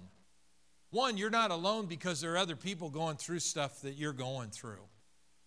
One, 0.97 1.19
you're 1.19 1.29
not 1.29 1.51
alone 1.51 1.85
because 1.85 2.23
there 2.23 2.33
are 2.33 2.39
other 2.39 2.57
people 2.57 2.89
going 2.89 3.19
through 3.19 3.41
stuff 3.41 3.83
that 3.83 3.97
you're 3.97 4.15
going 4.15 4.49
through. 4.49 4.81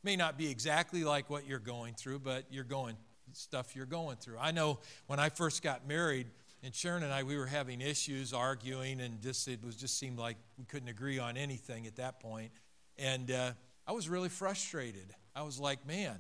May 0.04 0.16
not 0.16 0.38
be 0.38 0.48
exactly 0.48 1.04
like 1.04 1.28
what 1.32 1.48
you're 1.48 1.58
going 1.58 1.96
through, 1.96 2.20
but 2.20 2.46
you're 2.52 2.64
going 2.64 2.96
stuff 3.32 3.76
you're 3.76 3.88
going 3.88 4.18
through. 4.18 4.38
I 4.40 4.52
know 4.52 4.78
when 5.08 5.20
I 5.20 5.30
first 5.30 5.64
got 5.64 5.88
married, 5.88 6.28
and 6.62 6.76
Sharon 6.76 7.02
and 7.02 7.12
I, 7.12 7.24
we 7.24 7.36
were 7.36 7.48
having 7.48 7.82
issues, 7.82 8.32
arguing, 8.32 9.02
and 9.02 9.20
just 9.24 9.48
it 9.48 9.66
was 9.66 9.76
just 9.76 9.98
seemed 9.98 10.20
like 10.20 10.38
we 10.60 10.66
couldn't 10.66 10.88
agree 10.88 11.18
on 11.18 11.36
anything 11.36 11.88
at 11.88 11.96
that 11.96 12.20
point. 12.20 12.52
And 13.00 13.32
uh, 13.32 13.54
I 13.88 13.94
was 13.94 14.08
really 14.08 14.30
frustrated. 14.30 15.16
I 15.36 15.42
was 15.42 15.60
like, 15.60 15.84
man, 15.88 16.18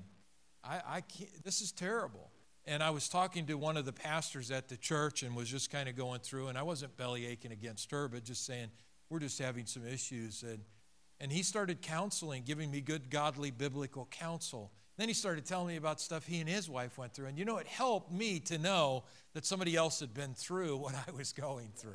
I, 0.63 0.81
I 0.87 1.01
can't, 1.01 1.43
this 1.43 1.61
is 1.61 1.71
terrible. 1.71 2.31
And 2.65 2.81
I 2.81 2.89
was 2.89 3.07
talking 3.07 3.45
to 3.45 3.59
one 3.59 3.77
of 3.77 3.85
the 3.85 3.93
pastors 3.93 4.49
at 4.49 4.69
the 4.69 4.77
church 4.77 5.21
and 5.21 5.35
was 5.35 5.49
just 5.49 5.69
kind 5.69 5.87
of 5.87 5.95
going 5.95 6.21
through, 6.21 6.47
and 6.47 6.57
I 6.57 6.63
wasn't 6.63 6.97
belly 6.97 7.27
aching 7.27 7.51
against 7.51 7.91
her, 7.91 8.07
but 8.07 8.23
just 8.23 8.43
saying, 8.43 8.69
we're 9.09 9.19
just 9.19 9.39
having 9.39 9.65
some 9.65 9.85
issues. 9.85 10.43
And, 10.43 10.59
and 11.19 11.31
he 11.31 11.43
started 11.43 11.81
counseling, 11.81 12.43
giving 12.45 12.71
me 12.71 12.81
good, 12.81 13.09
godly, 13.09 13.51
biblical 13.51 14.07
counsel. 14.11 14.71
Then 14.97 15.07
he 15.07 15.13
started 15.13 15.45
telling 15.45 15.67
me 15.67 15.77
about 15.77 16.01
stuff 16.01 16.25
he 16.25 16.39
and 16.39 16.49
his 16.49 16.69
wife 16.69 16.97
went 16.97 17.13
through. 17.13 17.27
And 17.27 17.37
you 17.37 17.45
know, 17.45 17.57
it 17.57 17.67
helped 17.67 18.11
me 18.11 18.39
to 18.41 18.57
know 18.57 19.03
that 19.33 19.45
somebody 19.45 19.75
else 19.75 19.99
had 19.99 20.13
been 20.13 20.33
through 20.33 20.77
what 20.83 20.93
I 20.93 21.11
was 21.11 21.33
going 21.33 21.71
through. 21.75 21.91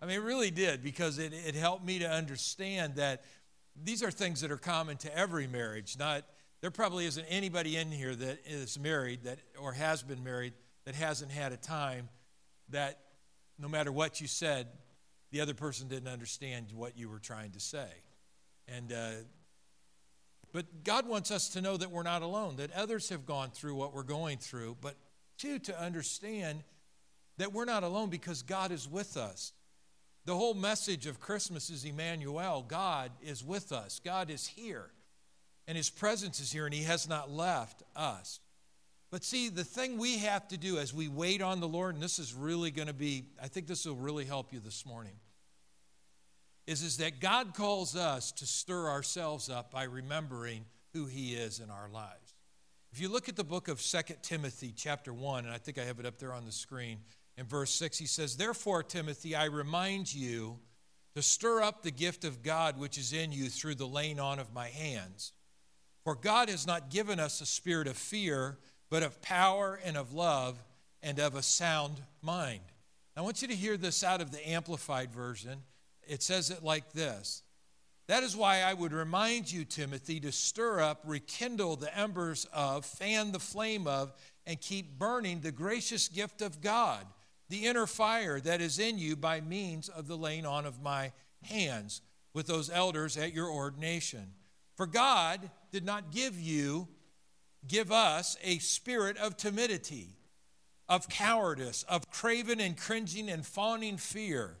I 0.00 0.06
mean, 0.06 0.16
it 0.16 0.22
really 0.22 0.50
did 0.50 0.82
because 0.82 1.18
it, 1.18 1.32
it 1.32 1.54
helped 1.54 1.84
me 1.84 1.98
to 2.00 2.08
understand 2.08 2.96
that 2.96 3.24
these 3.82 4.02
are 4.02 4.10
things 4.10 4.42
that 4.42 4.50
are 4.50 4.58
common 4.58 4.96
to 4.98 5.16
every 5.16 5.46
marriage. 5.46 5.96
Not 5.98 6.24
there 6.60 6.70
probably 6.70 7.06
isn't 7.06 7.24
anybody 7.24 7.76
in 7.76 7.90
here 7.90 8.14
that 8.14 8.40
is 8.46 8.78
married 8.78 9.24
that 9.24 9.38
or 9.58 9.72
has 9.72 10.02
been 10.02 10.22
married 10.22 10.52
that 10.84 10.94
hasn't 10.94 11.30
had 11.30 11.52
a 11.52 11.56
time 11.56 12.08
that 12.70 12.98
no 13.58 13.68
matter 13.68 13.90
what 13.90 14.20
you 14.20 14.26
said, 14.26 14.66
the 15.30 15.40
other 15.40 15.54
person 15.54 15.88
didn't 15.88 16.08
understand 16.08 16.66
what 16.72 16.96
you 16.96 17.08
were 17.08 17.18
trying 17.18 17.50
to 17.52 17.60
say. 17.60 17.88
And 18.68 18.92
uh, 18.92 19.10
but 20.52 20.84
God 20.84 21.06
wants 21.06 21.30
us 21.30 21.50
to 21.50 21.60
know 21.60 21.76
that 21.76 21.90
we're 21.90 22.02
not 22.02 22.22
alone, 22.22 22.56
that 22.56 22.72
others 22.72 23.10
have 23.10 23.26
gone 23.26 23.50
through 23.50 23.74
what 23.74 23.92
we're 23.92 24.02
going 24.02 24.38
through, 24.38 24.78
but 24.80 24.96
two, 25.36 25.58
to 25.58 25.78
understand 25.78 26.62
that 27.36 27.52
we're 27.52 27.66
not 27.66 27.82
alone 27.82 28.08
because 28.08 28.42
God 28.42 28.72
is 28.72 28.88
with 28.88 29.16
us. 29.16 29.52
The 30.24 30.34
whole 30.34 30.54
message 30.54 31.06
of 31.06 31.20
Christmas 31.20 31.68
is 31.68 31.84
Emmanuel. 31.84 32.64
God 32.66 33.12
is 33.22 33.44
with 33.44 33.70
us. 33.70 34.00
God 34.02 34.30
is 34.30 34.46
here. 34.46 34.90
And 35.68 35.76
his 35.76 35.90
presence 35.90 36.40
is 36.40 36.52
here, 36.52 36.64
and 36.64 36.74
he 36.74 36.84
has 36.84 37.08
not 37.08 37.30
left 37.30 37.82
us. 37.94 38.40
But 39.16 39.24
see, 39.24 39.48
the 39.48 39.64
thing 39.64 39.96
we 39.96 40.18
have 40.18 40.46
to 40.48 40.58
do 40.58 40.76
as 40.76 40.92
we 40.92 41.08
wait 41.08 41.40
on 41.40 41.60
the 41.60 41.66
Lord, 41.66 41.94
and 41.94 42.04
this 42.04 42.18
is 42.18 42.34
really 42.34 42.70
going 42.70 42.88
to 42.88 42.92
be, 42.92 43.24
I 43.42 43.48
think 43.48 43.66
this 43.66 43.86
will 43.86 43.96
really 43.96 44.26
help 44.26 44.52
you 44.52 44.60
this 44.60 44.84
morning, 44.84 45.14
is, 46.66 46.82
is 46.82 46.98
that 46.98 47.18
God 47.18 47.54
calls 47.54 47.96
us 47.96 48.30
to 48.32 48.44
stir 48.44 48.90
ourselves 48.90 49.48
up 49.48 49.70
by 49.70 49.84
remembering 49.84 50.66
who 50.92 51.06
He 51.06 51.32
is 51.32 51.60
in 51.60 51.70
our 51.70 51.88
lives. 51.88 52.34
If 52.92 53.00
you 53.00 53.08
look 53.08 53.30
at 53.30 53.36
the 53.36 53.42
book 53.42 53.68
of 53.68 53.80
Second 53.80 54.18
Timothy, 54.20 54.74
chapter 54.76 55.14
1, 55.14 55.46
and 55.46 55.54
I 55.54 55.56
think 55.56 55.78
I 55.78 55.84
have 55.84 55.98
it 55.98 56.04
up 56.04 56.18
there 56.18 56.34
on 56.34 56.44
the 56.44 56.52
screen, 56.52 56.98
in 57.38 57.46
verse 57.46 57.70
6, 57.70 57.96
he 57.96 58.04
says, 58.04 58.36
Therefore, 58.36 58.82
Timothy, 58.82 59.34
I 59.34 59.46
remind 59.46 60.14
you 60.14 60.58
to 61.14 61.22
stir 61.22 61.62
up 61.62 61.82
the 61.82 61.90
gift 61.90 62.26
of 62.26 62.42
God 62.42 62.78
which 62.78 62.98
is 62.98 63.14
in 63.14 63.32
you 63.32 63.48
through 63.48 63.76
the 63.76 63.88
laying 63.88 64.20
on 64.20 64.38
of 64.38 64.52
my 64.52 64.68
hands. 64.68 65.32
For 66.04 66.14
God 66.14 66.50
has 66.50 66.66
not 66.66 66.90
given 66.90 67.18
us 67.18 67.40
a 67.40 67.46
spirit 67.46 67.88
of 67.88 67.96
fear, 67.96 68.58
but 68.90 69.02
of 69.02 69.20
power 69.22 69.78
and 69.84 69.96
of 69.96 70.12
love 70.12 70.58
and 71.02 71.18
of 71.18 71.34
a 71.34 71.42
sound 71.42 72.00
mind. 72.22 72.60
I 73.16 73.22
want 73.22 73.40
you 73.40 73.48
to 73.48 73.54
hear 73.54 73.76
this 73.76 74.04
out 74.04 74.20
of 74.20 74.30
the 74.30 74.46
Amplified 74.48 75.10
Version. 75.10 75.62
It 76.06 76.22
says 76.22 76.50
it 76.50 76.62
like 76.62 76.92
this 76.92 77.42
That 78.08 78.22
is 78.22 78.36
why 78.36 78.60
I 78.60 78.74
would 78.74 78.92
remind 78.92 79.50
you, 79.50 79.64
Timothy, 79.64 80.20
to 80.20 80.32
stir 80.32 80.80
up, 80.80 81.02
rekindle 81.04 81.76
the 81.76 81.96
embers 81.96 82.46
of, 82.52 82.84
fan 82.84 83.32
the 83.32 83.38
flame 83.38 83.86
of, 83.86 84.12
and 84.46 84.60
keep 84.60 84.98
burning 84.98 85.40
the 85.40 85.52
gracious 85.52 86.08
gift 86.08 86.42
of 86.42 86.60
God, 86.60 87.06
the 87.48 87.66
inner 87.66 87.86
fire 87.86 88.38
that 88.40 88.60
is 88.60 88.78
in 88.78 88.98
you 88.98 89.16
by 89.16 89.40
means 89.40 89.88
of 89.88 90.06
the 90.06 90.16
laying 90.16 90.46
on 90.46 90.66
of 90.66 90.82
my 90.82 91.12
hands 91.42 92.02
with 92.34 92.46
those 92.46 92.68
elders 92.68 93.16
at 93.16 93.32
your 93.32 93.48
ordination. 93.48 94.32
For 94.76 94.86
God 94.86 95.50
did 95.72 95.84
not 95.86 96.12
give 96.12 96.38
you, 96.38 96.86
give 97.68 97.90
us 97.90 98.36
a 98.42 98.58
spirit 98.58 99.16
of 99.16 99.36
timidity, 99.36 100.10
of 100.88 101.08
cowardice, 101.08 101.84
of 101.88 102.10
craven 102.10 102.60
and 102.60 102.76
cringing 102.76 103.28
and 103.28 103.44
fawning 103.44 103.96
fear 103.96 104.56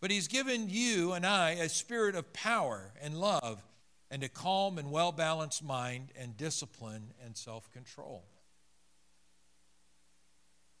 but 0.00 0.10
He's 0.10 0.28
given 0.28 0.68
you 0.68 1.12
and 1.12 1.24
I 1.24 1.52
a 1.52 1.68
spirit 1.68 2.14
of 2.14 2.32
power 2.32 2.92
and 3.00 3.18
love 3.18 3.62
and 4.10 4.22
a 4.22 4.28
calm 4.28 4.78
and 4.78 4.90
well 4.90 5.12
balanced 5.12 5.64
mind 5.64 6.10
and 6.16 6.36
discipline 6.36 7.12
and 7.24 7.36
self 7.36 7.70
control. 7.72 8.24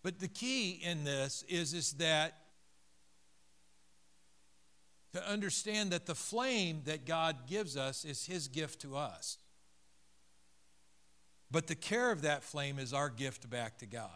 But 0.02 0.20
the 0.20 0.28
key 0.28 0.80
in 0.82 1.04
this 1.04 1.44
is, 1.48 1.74
is 1.74 1.94
that 1.94 2.34
to 5.12 5.28
understand 5.28 5.90
that 5.90 6.06
the 6.06 6.14
flame 6.14 6.82
that 6.84 7.06
God 7.06 7.48
gives 7.48 7.76
us 7.76 8.04
is 8.04 8.26
His 8.26 8.48
gift 8.48 8.80
to 8.82 8.96
us. 8.96 9.38
But 11.50 11.66
the 11.66 11.74
care 11.74 12.10
of 12.10 12.22
that 12.22 12.42
flame 12.42 12.78
is 12.78 12.92
our 12.92 13.08
gift 13.08 13.48
back 13.48 13.78
to 13.78 13.86
God. 13.86 14.10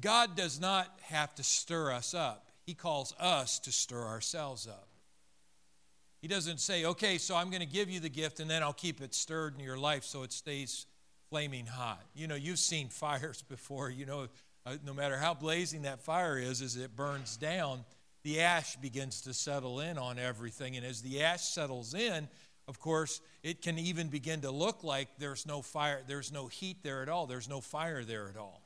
God 0.00 0.36
does 0.36 0.60
not 0.60 0.98
have 1.02 1.34
to 1.36 1.42
stir 1.42 1.92
us 1.92 2.14
up, 2.14 2.48
He 2.66 2.74
calls 2.74 3.14
us 3.18 3.58
to 3.60 3.72
stir 3.72 4.04
ourselves 4.04 4.66
up. 4.66 4.88
He 6.20 6.28
doesn't 6.28 6.58
say, 6.58 6.86
okay, 6.86 7.18
so 7.18 7.36
I'm 7.36 7.50
going 7.50 7.60
to 7.60 7.66
give 7.66 7.90
you 7.90 8.00
the 8.00 8.08
gift 8.08 8.40
and 8.40 8.48
then 8.48 8.62
I'll 8.62 8.72
keep 8.72 9.02
it 9.02 9.14
stirred 9.14 9.56
in 9.58 9.60
your 9.62 9.76
life 9.76 10.04
so 10.04 10.22
it 10.22 10.32
stays 10.32 10.86
flaming 11.28 11.66
hot. 11.66 12.02
You 12.14 12.26
know, 12.28 12.34
you've 12.34 12.58
seen 12.58 12.88
fires 12.90 13.42
before. 13.42 13.90
You 13.90 14.06
know, 14.06 14.28
uh, 14.64 14.76
no 14.86 14.94
matter 14.94 15.18
how 15.18 15.34
blazing 15.34 15.82
that 15.82 16.00
fire 16.00 16.38
is, 16.38 16.62
as 16.62 16.76
it 16.76 16.96
burns 16.96 17.36
down, 17.36 17.84
the 18.22 18.40
ash 18.40 18.76
begins 18.76 19.20
to 19.22 19.34
settle 19.34 19.80
in 19.80 19.98
on 19.98 20.18
everything. 20.18 20.76
And 20.76 20.86
as 20.86 21.02
the 21.02 21.22
ash 21.22 21.42
settles 21.42 21.92
in, 21.92 22.26
of 22.66 22.80
course, 22.80 23.20
it 23.42 23.62
can 23.62 23.78
even 23.78 24.08
begin 24.08 24.40
to 24.42 24.50
look 24.50 24.82
like 24.82 25.08
there's 25.18 25.46
no 25.46 25.62
fire, 25.62 26.02
there's 26.06 26.32
no 26.32 26.46
heat 26.46 26.78
there 26.82 27.02
at 27.02 27.08
all, 27.08 27.26
there's 27.26 27.48
no 27.48 27.60
fire 27.60 28.04
there 28.04 28.28
at 28.28 28.36
all. 28.36 28.62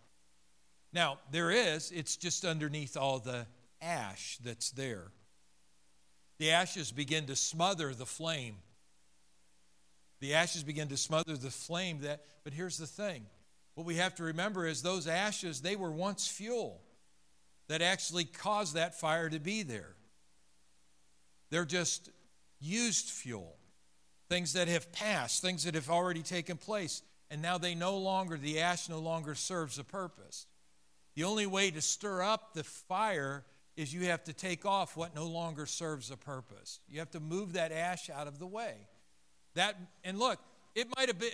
Now, 0.92 1.18
there 1.30 1.50
is, 1.50 1.90
it's 1.90 2.16
just 2.16 2.44
underneath 2.44 2.96
all 2.96 3.18
the 3.18 3.46
ash 3.82 4.38
that's 4.44 4.70
there. 4.70 5.08
The 6.38 6.52
ashes 6.52 6.92
begin 6.92 7.26
to 7.26 7.36
smother 7.36 7.92
the 7.92 8.06
flame. 8.06 8.56
The 10.20 10.34
ashes 10.34 10.62
begin 10.62 10.88
to 10.88 10.96
smother 10.96 11.36
the 11.36 11.50
flame 11.50 12.00
that 12.02 12.22
but 12.48 12.54
here's 12.54 12.78
the 12.78 12.86
thing. 12.86 13.26
What 13.74 13.86
we 13.86 13.96
have 13.96 14.14
to 14.14 14.22
remember 14.22 14.66
is 14.66 14.80
those 14.80 15.06
ashes, 15.06 15.60
they 15.60 15.76
were 15.76 15.90
once 15.90 16.26
fuel 16.26 16.80
that 17.68 17.82
actually 17.82 18.24
caused 18.24 18.74
that 18.74 18.98
fire 18.98 19.28
to 19.28 19.38
be 19.38 19.62
there. 19.62 19.94
They're 21.50 21.66
just 21.66 22.08
used 22.58 23.10
fuel. 23.10 23.57
Things 24.28 24.52
that 24.52 24.68
have 24.68 24.92
passed, 24.92 25.42
things 25.42 25.64
that 25.64 25.74
have 25.74 25.90
already 25.90 26.22
taken 26.22 26.56
place, 26.56 27.02
and 27.30 27.40
now 27.40 27.58
they 27.58 27.74
no 27.74 27.96
longer 27.96 28.36
the 28.36 28.60
ash 28.60 28.88
no 28.88 28.98
longer 28.98 29.34
serves 29.34 29.78
a 29.78 29.84
purpose. 29.84 30.46
The 31.14 31.24
only 31.24 31.46
way 31.46 31.70
to 31.70 31.80
stir 31.80 32.22
up 32.22 32.54
the 32.54 32.64
fire 32.64 33.44
is 33.76 33.94
you 33.94 34.06
have 34.06 34.24
to 34.24 34.32
take 34.32 34.66
off 34.66 34.96
what 34.96 35.14
no 35.14 35.26
longer 35.26 35.66
serves 35.66 36.10
a 36.10 36.16
purpose. 36.16 36.80
You 36.88 36.98
have 36.98 37.10
to 37.12 37.20
move 37.20 37.52
that 37.54 37.72
ash 37.72 38.10
out 38.10 38.26
of 38.26 38.38
the 38.38 38.46
way. 38.46 38.74
That 39.54 39.76
and 40.04 40.18
look, 40.18 40.38
it 40.74 40.88
might 40.96 41.08
have 41.08 41.18
been 41.18 41.30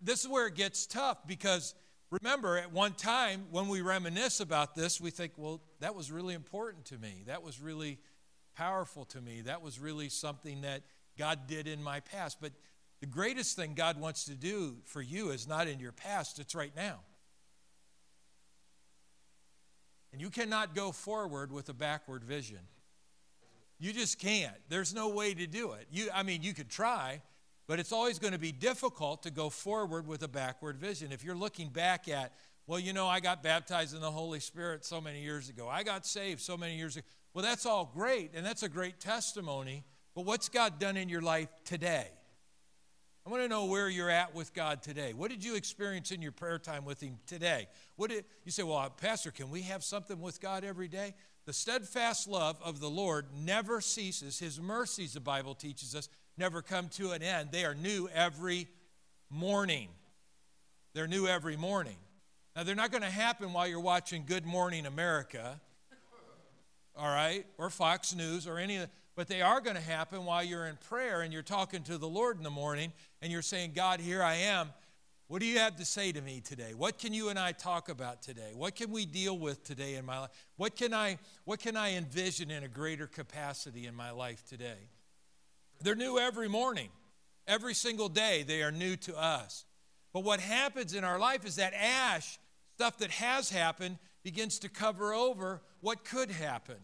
this 0.00 0.20
is 0.20 0.28
where 0.28 0.46
it 0.46 0.54
gets 0.54 0.86
tough 0.86 1.26
because 1.26 1.74
remember 2.10 2.56
at 2.56 2.72
one 2.72 2.92
time 2.92 3.46
when 3.50 3.68
we 3.68 3.80
reminisce 3.80 4.40
about 4.40 4.74
this, 4.74 5.00
we 5.00 5.10
think, 5.10 5.32
well, 5.36 5.60
that 5.80 5.94
was 5.94 6.12
really 6.12 6.34
important 6.34 6.84
to 6.86 6.98
me. 6.98 7.24
That 7.26 7.42
was 7.42 7.60
really 7.60 7.98
powerful 8.54 9.04
to 9.06 9.20
me. 9.20 9.42
That 9.42 9.62
was 9.62 9.78
really 9.78 10.08
something 10.08 10.62
that 10.62 10.82
God 11.18 11.46
did 11.46 11.66
in 11.66 11.82
my 11.82 12.00
past. 12.00 12.38
But 12.40 12.52
the 13.00 13.06
greatest 13.06 13.56
thing 13.56 13.74
God 13.74 14.00
wants 14.00 14.24
to 14.24 14.34
do 14.34 14.76
for 14.84 15.02
you 15.02 15.30
is 15.30 15.46
not 15.46 15.68
in 15.68 15.80
your 15.80 15.92
past, 15.92 16.38
it's 16.38 16.54
right 16.54 16.72
now. 16.74 17.00
And 20.12 20.22
you 20.22 20.30
cannot 20.30 20.74
go 20.74 20.90
forward 20.90 21.52
with 21.52 21.68
a 21.68 21.74
backward 21.74 22.24
vision. 22.24 22.60
You 23.78 23.92
just 23.92 24.18
can't. 24.18 24.56
There's 24.68 24.94
no 24.94 25.10
way 25.10 25.34
to 25.34 25.46
do 25.46 25.72
it. 25.72 25.86
You, 25.92 26.08
I 26.12 26.22
mean, 26.22 26.42
you 26.42 26.54
could 26.54 26.68
try, 26.70 27.22
but 27.66 27.78
it's 27.78 27.92
always 27.92 28.18
going 28.18 28.32
to 28.32 28.38
be 28.38 28.50
difficult 28.50 29.22
to 29.24 29.30
go 29.30 29.50
forward 29.50 30.06
with 30.06 30.22
a 30.22 30.28
backward 30.28 30.78
vision. 30.78 31.12
If 31.12 31.22
you're 31.22 31.36
looking 31.36 31.68
back 31.68 32.08
at, 32.08 32.32
well, 32.66 32.80
you 32.80 32.92
know, 32.92 33.06
I 33.06 33.20
got 33.20 33.42
baptized 33.42 33.94
in 33.94 34.00
the 34.00 34.10
Holy 34.10 34.40
Spirit 34.40 34.84
so 34.84 35.00
many 35.00 35.22
years 35.22 35.48
ago, 35.48 35.68
I 35.68 35.82
got 35.84 36.06
saved 36.06 36.40
so 36.40 36.56
many 36.56 36.76
years 36.76 36.96
ago. 36.96 37.06
Well, 37.34 37.44
that's 37.44 37.66
all 37.66 37.92
great, 37.94 38.32
and 38.34 38.44
that's 38.44 38.62
a 38.62 38.68
great 38.68 38.98
testimony, 38.98 39.84
but 40.18 40.26
what's 40.26 40.48
God 40.48 40.80
done 40.80 40.96
in 40.96 41.08
your 41.08 41.20
life 41.20 41.48
today? 41.64 42.08
I 43.24 43.30
want 43.30 43.44
to 43.44 43.48
know 43.48 43.66
where 43.66 43.88
you're 43.88 44.10
at 44.10 44.34
with 44.34 44.52
God 44.52 44.82
today. 44.82 45.12
What 45.12 45.30
did 45.30 45.44
you 45.44 45.54
experience 45.54 46.10
in 46.10 46.20
your 46.20 46.32
prayer 46.32 46.58
time 46.58 46.84
with 46.84 47.00
Him 47.00 47.18
today? 47.28 47.68
What 47.94 48.10
did 48.10 48.24
you 48.44 48.50
say? 48.50 48.64
Well, 48.64 48.90
Pastor, 48.90 49.30
can 49.30 49.48
we 49.48 49.62
have 49.62 49.84
something 49.84 50.20
with 50.20 50.40
God 50.40 50.64
every 50.64 50.88
day? 50.88 51.14
The 51.44 51.52
steadfast 51.52 52.26
love 52.26 52.58
of 52.64 52.80
the 52.80 52.90
Lord 52.90 53.26
never 53.32 53.80
ceases. 53.80 54.40
His 54.40 54.60
mercies, 54.60 55.12
the 55.12 55.20
Bible 55.20 55.54
teaches 55.54 55.94
us, 55.94 56.08
never 56.36 56.62
come 56.62 56.88
to 56.96 57.12
an 57.12 57.22
end. 57.22 57.50
They 57.52 57.64
are 57.64 57.76
new 57.76 58.08
every 58.12 58.66
morning. 59.30 59.86
They're 60.94 61.06
new 61.06 61.28
every 61.28 61.56
morning. 61.56 61.98
Now, 62.56 62.64
they're 62.64 62.74
not 62.74 62.90
going 62.90 63.04
to 63.04 63.08
happen 63.08 63.52
while 63.52 63.68
you're 63.68 63.78
watching 63.78 64.24
Good 64.26 64.44
Morning 64.44 64.84
America, 64.84 65.60
all 66.96 67.06
right, 67.06 67.46
or 67.56 67.70
Fox 67.70 68.16
News 68.16 68.48
or 68.48 68.58
any 68.58 68.78
of 68.78 68.90
but 69.18 69.26
they 69.26 69.42
are 69.42 69.60
going 69.60 69.74
to 69.74 69.82
happen 69.82 70.24
while 70.24 70.44
you're 70.44 70.66
in 70.66 70.76
prayer 70.76 71.22
and 71.22 71.32
you're 71.32 71.42
talking 71.42 71.82
to 71.82 71.98
the 71.98 72.06
Lord 72.06 72.36
in 72.36 72.44
the 72.44 72.50
morning 72.50 72.92
and 73.20 73.32
you're 73.32 73.42
saying, 73.42 73.72
God, 73.74 73.98
here 73.98 74.22
I 74.22 74.36
am. 74.36 74.68
What 75.26 75.40
do 75.40 75.46
you 75.46 75.58
have 75.58 75.74
to 75.78 75.84
say 75.84 76.12
to 76.12 76.20
me 76.20 76.40
today? 76.40 76.72
What 76.72 77.00
can 77.00 77.12
you 77.12 77.28
and 77.28 77.36
I 77.36 77.50
talk 77.50 77.88
about 77.88 78.22
today? 78.22 78.52
What 78.54 78.76
can 78.76 78.92
we 78.92 79.06
deal 79.06 79.36
with 79.36 79.64
today 79.64 79.96
in 79.96 80.06
my 80.06 80.20
life? 80.20 80.30
What 80.56 80.76
can 80.76 80.94
I, 80.94 81.18
what 81.46 81.58
can 81.58 81.76
I 81.76 81.94
envision 81.96 82.52
in 82.52 82.62
a 82.62 82.68
greater 82.68 83.08
capacity 83.08 83.86
in 83.88 83.94
my 83.96 84.12
life 84.12 84.44
today? 84.48 84.86
They're 85.82 85.96
new 85.96 86.20
every 86.20 86.48
morning. 86.48 86.90
Every 87.48 87.74
single 87.74 88.08
day, 88.08 88.44
they 88.46 88.62
are 88.62 88.70
new 88.70 88.94
to 88.98 89.20
us. 89.20 89.64
But 90.12 90.22
what 90.22 90.38
happens 90.38 90.94
in 90.94 91.02
our 91.02 91.18
life 91.18 91.44
is 91.44 91.56
that 91.56 91.74
ash, 91.74 92.38
stuff 92.76 92.98
that 92.98 93.10
has 93.10 93.50
happened, 93.50 93.98
begins 94.22 94.60
to 94.60 94.68
cover 94.68 95.12
over 95.12 95.60
what 95.80 96.04
could 96.04 96.30
happen 96.30 96.76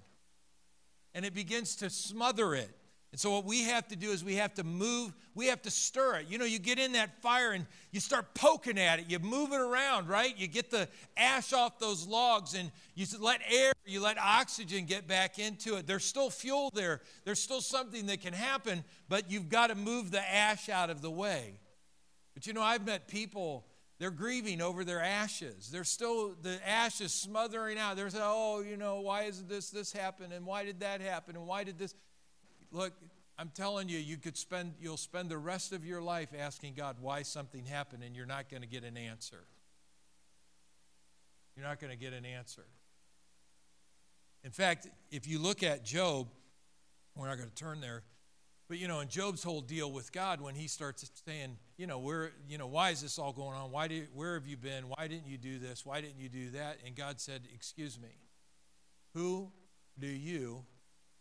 and 1.15 1.25
it 1.25 1.35
begins 1.35 1.77
to 1.77 1.91
smother 1.91 2.55
it. 2.55 2.71
And 3.15 3.21
so, 3.21 3.31
what 3.31 3.45
we 3.45 3.63
have 3.63 3.87
to 3.89 3.97
do 3.97 4.11
is 4.11 4.25
we 4.25 4.35
have 4.35 4.55
to 4.55 4.65
move, 4.65 5.15
we 5.37 5.47
have 5.47 5.63
to 5.63 5.71
stir 5.71 6.17
it. 6.17 6.27
You 6.29 6.37
know, 6.37 6.45
you 6.45 6.59
get 6.59 6.81
in 6.81 6.95
that 6.95 7.23
fire 7.23 7.53
and 7.53 7.65
you 7.93 8.01
start 8.01 8.35
poking 8.35 8.77
at 8.77 8.99
it, 8.99 9.05
you 9.09 9.21
move 9.21 9.53
it 9.53 9.61
around, 9.61 10.09
right? 10.09 10.37
You 10.37 10.49
get 10.49 10.73
the 10.73 10.89
ash 11.17 11.53
off 11.53 11.79
those 11.79 12.09
logs 12.09 12.55
and 12.55 12.73
you 12.97 13.07
let 13.21 13.41
air, 13.49 13.73
you 13.87 14.01
let 14.01 14.19
oxygen 14.19 14.85
get 14.85 15.07
back 15.07 15.39
into 15.39 15.77
it. 15.77 15.87
There's 15.87 16.05
still 16.05 16.29
fuel 16.29 16.73
there, 16.75 17.03
there's 17.25 17.39
still 17.39 17.61
something 17.61 18.07
that 18.07 18.21
can 18.21 18.33
happen, 18.33 18.83
but 19.09 19.31
you've 19.31 19.49
got 19.49 19.69
to 19.69 19.77
move 19.77 20.11
the 20.11 20.29
ash 20.29 20.69
out 20.69 20.91
of 20.91 21.01
the 21.01 21.11
way. 21.11 21.61
But 22.35 22.49
you 22.49 22.53
know, 22.53 22.63
I've 22.63 22.85
met 22.85 23.07
people 23.07 23.65
they're 23.99 24.11
grieving 24.11 24.61
over 24.61 24.85
their 24.85 25.01
ashes. 25.01 25.69
They're 25.71 25.85
still, 25.85 26.35
the 26.43 26.59
ashes 26.69 27.13
smothering 27.13 27.79
out. 27.79 27.97
They're 27.97 28.11
saying, 28.11 28.25
oh, 28.27 28.61
you 28.61 28.77
know, 28.77 29.01
why 29.01 29.25
is 29.25 29.45
this, 29.45 29.71
this 29.71 29.93
happen? 29.93 30.33
And 30.33 30.45
why 30.45 30.65
did 30.65 30.81
that 30.81 31.01
happen? 31.01 31.37
And 31.37 31.47
why 31.47 31.65
did 31.65 31.79
this? 31.79 31.95
Look, 32.73 32.93
I'm 33.39 33.51
telling 33.55 33.89
you, 33.89 33.99
you 33.99 34.17
could 34.17 34.37
spend, 34.37 34.75
you'll 34.81 34.97
spend 34.97 35.29
the 35.29 35.39
rest 35.39 35.73
of 35.73 35.85
your 35.85 36.03
life 36.03 36.31
asking 36.37 36.75
God 36.75 36.97
why 37.01 37.23
something 37.23 37.65
happened, 37.65 38.03
and 38.03 38.15
you're 38.17 38.27
not 38.27 38.49
going 38.49 38.63
to 38.63 38.69
get 38.69 38.85
an 38.85 38.97
answer. 38.97 39.45
You're 41.57 41.67
not 41.67 41.81
going 41.81 41.93
to 41.93 41.97
get 41.99 42.13
an 42.13 42.25
answer. 42.25 42.65
In 44.43 44.51
fact, 44.51 44.89
if 45.11 45.27
you 45.27 45.39
look 45.39 45.63
at 45.63 45.85
Job, 45.85 46.29
we're 47.17 47.29
not 47.29 47.37
going 47.37 47.49
to 47.49 47.55
turn 47.55 47.81
there, 47.81 48.03
but 48.75 48.81
you 48.81 48.89
know, 48.89 48.99
in 48.99 49.07
Job's 49.07 49.45
whole 49.45 49.61
deal 49.61 49.93
with 49.93 50.11
God, 50.11 50.41
when 50.41 50.57
he 50.57 50.67
starts 50.67 51.09
saying, 51.29 51.59
you 51.77 51.87
know, 51.87 52.01
where, 52.01 52.33
you 52.49 52.59
know, 52.59 52.67
why 52.67 52.91
is 52.91 53.03
this 53.03 53.21
all 53.21 53.33
going 53.33 53.57
on? 53.57 53.71
Why 53.71 53.87
did, 53.87 54.09
where 54.13 54.35
have 54.35 54.49
you 54.49 54.57
been? 54.57 54.89
Why 54.89 55.07
didn't 55.07 55.29
you 55.29 55.39
do 55.39 55.61
this? 55.61 55.87
Why 55.87 56.01
didn't 56.01 56.19
you 56.19 56.29
do 56.29 56.51
that? 56.51 56.79
And 56.85 56.97
God 56.97 57.21
said, 57.21 57.43
Excuse 57.55 58.01
me, 58.01 58.09
who 59.13 59.53
do 59.97 60.09
you 60.09 60.65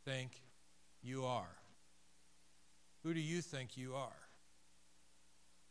think 0.04 0.32
you 1.04 1.26
are? 1.26 1.56
Who 3.04 3.13
do 3.13 3.20
you 3.20 3.39
think 3.39 3.78
you 3.78 3.94
are? 3.94 4.10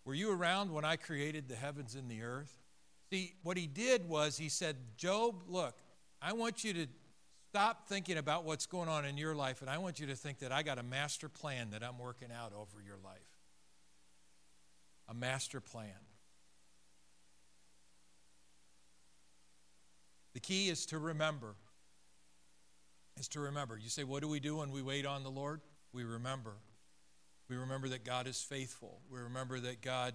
Were 0.04 0.14
you 0.14 0.30
around 0.30 0.70
when 0.70 0.84
I 0.84 0.94
created 0.94 1.48
the 1.48 1.56
heavens 1.56 1.96
and 1.96 2.08
the 2.08 2.22
earth? 2.22 2.62
See, 3.10 3.34
what 3.42 3.56
he 3.56 3.66
did 3.66 4.08
was 4.08 4.38
he 4.38 4.48
said, 4.48 4.76
Job, 4.96 5.34
look, 5.48 5.74
I 6.22 6.32
want 6.34 6.62
you 6.62 6.74
to 6.74 6.86
stop 7.52 7.86
thinking 7.86 8.16
about 8.16 8.44
what's 8.44 8.64
going 8.64 8.88
on 8.88 9.04
in 9.04 9.18
your 9.18 9.34
life, 9.34 9.60
and 9.60 9.68
I 9.68 9.76
want 9.76 10.00
you 10.00 10.06
to 10.06 10.16
think 10.16 10.38
that 10.38 10.52
I 10.52 10.62
got 10.62 10.78
a 10.78 10.82
master 10.82 11.28
plan 11.28 11.68
that 11.72 11.82
I'm 11.84 11.98
working 11.98 12.30
out 12.34 12.54
over 12.54 12.82
your 12.82 12.96
life 13.04 13.20
a 15.06 15.12
master 15.12 15.60
plan. 15.60 15.90
The 20.32 20.40
key 20.40 20.70
is 20.70 20.86
to 20.86 20.98
remember. 20.98 21.54
Is 23.20 23.28
to 23.28 23.40
remember. 23.40 23.76
You 23.76 23.90
say, 23.90 24.04
what 24.04 24.22
do 24.22 24.28
we 24.28 24.40
do 24.40 24.56
when 24.56 24.70
we 24.70 24.80
wait 24.80 25.04
on 25.04 25.22
the 25.22 25.30
Lord? 25.30 25.60
We 25.92 26.04
remember. 26.04 26.54
We 27.50 27.56
remember 27.56 27.88
that 27.88 28.02
God 28.02 28.26
is 28.26 28.40
faithful. 28.40 29.00
We 29.10 29.18
remember 29.18 29.60
that 29.60 29.82
God 29.82 30.14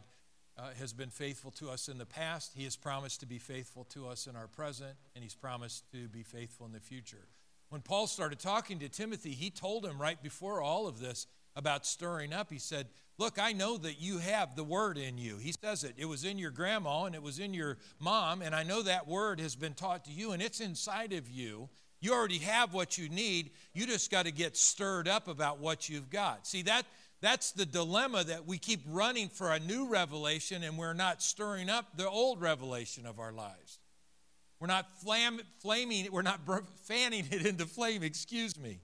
uh, 0.57 0.69
has 0.79 0.93
been 0.93 1.09
faithful 1.09 1.51
to 1.51 1.69
us 1.69 1.87
in 1.87 1.97
the 1.97 2.05
past. 2.05 2.53
He 2.55 2.63
has 2.63 2.75
promised 2.75 3.19
to 3.19 3.25
be 3.25 3.37
faithful 3.37 3.85
to 3.85 4.07
us 4.07 4.27
in 4.27 4.35
our 4.35 4.47
present, 4.47 4.95
and 5.15 5.23
He's 5.23 5.35
promised 5.35 5.89
to 5.91 6.07
be 6.07 6.23
faithful 6.23 6.65
in 6.65 6.71
the 6.71 6.79
future. 6.79 7.27
When 7.69 7.81
Paul 7.81 8.07
started 8.07 8.39
talking 8.39 8.79
to 8.79 8.89
Timothy, 8.89 9.31
he 9.31 9.49
told 9.49 9.85
him 9.85 10.01
right 10.01 10.21
before 10.21 10.61
all 10.61 10.87
of 10.87 10.99
this 10.99 11.27
about 11.55 11.85
stirring 11.85 12.31
up. 12.31 12.49
He 12.49 12.59
said, 12.59 12.87
Look, 13.17 13.39
I 13.39 13.51
know 13.51 13.77
that 13.77 13.99
you 13.99 14.19
have 14.19 14.55
the 14.55 14.63
word 14.63 14.97
in 14.97 15.17
you. 15.17 15.37
He 15.37 15.51
says 15.51 15.83
it. 15.83 15.95
It 15.97 16.05
was 16.05 16.23
in 16.23 16.37
your 16.37 16.51
grandma 16.51 17.05
and 17.05 17.15
it 17.15 17.23
was 17.23 17.39
in 17.39 17.53
your 17.53 17.77
mom, 17.99 18.41
and 18.41 18.55
I 18.55 18.63
know 18.63 18.83
that 18.83 19.07
word 19.07 19.39
has 19.39 19.55
been 19.55 19.73
taught 19.73 20.05
to 20.05 20.11
you 20.11 20.31
and 20.31 20.41
it's 20.41 20.61
inside 20.61 21.13
of 21.13 21.29
you. 21.29 21.67
You 21.99 22.13
already 22.13 22.37
have 22.39 22.75
what 22.75 22.97
you 22.97 23.09
need. 23.09 23.49
You 23.73 23.87
just 23.87 24.11
got 24.11 24.27
to 24.27 24.31
get 24.31 24.55
stirred 24.55 25.07
up 25.07 25.27
about 25.27 25.59
what 25.59 25.89
you've 25.89 26.11
got. 26.11 26.45
See, 26.45 26.61
that 26.63 26.85
that's 27.21 27.51
the 27.51 27.65
dilemma 27.65 28.23
that 28.25 28.45
we 28.45 28.57
keep 28.57 28.81
running 28.87 29.29
for 29.29 29.51
a 29.51 29.59
new 29.59 29.87
revelation 29.87 30.63
and 30.63 30.77
we're 30.77 30.93
not 30.93 31.21
stirring 31.23 31.69
up 31.69 31.97
the 31.97 32.07
old 32.07 32.39
revelation 32.41 33.05
of 33.05 33.19
our 33.19 33.31
lives. 33.31 33.79
We're 34.59 34.67
not 34.67 35.01
flam- 35.01 35.41
flaming, 35.59 36.11
we're 36.11 36.21
not 36.21 36.41
fanning 36.85 37.25
it 37.31 37.45
into 37.45 37.65
flame, 37.65 38.03
excuse 38.03 38.57
me. 38.59 38.79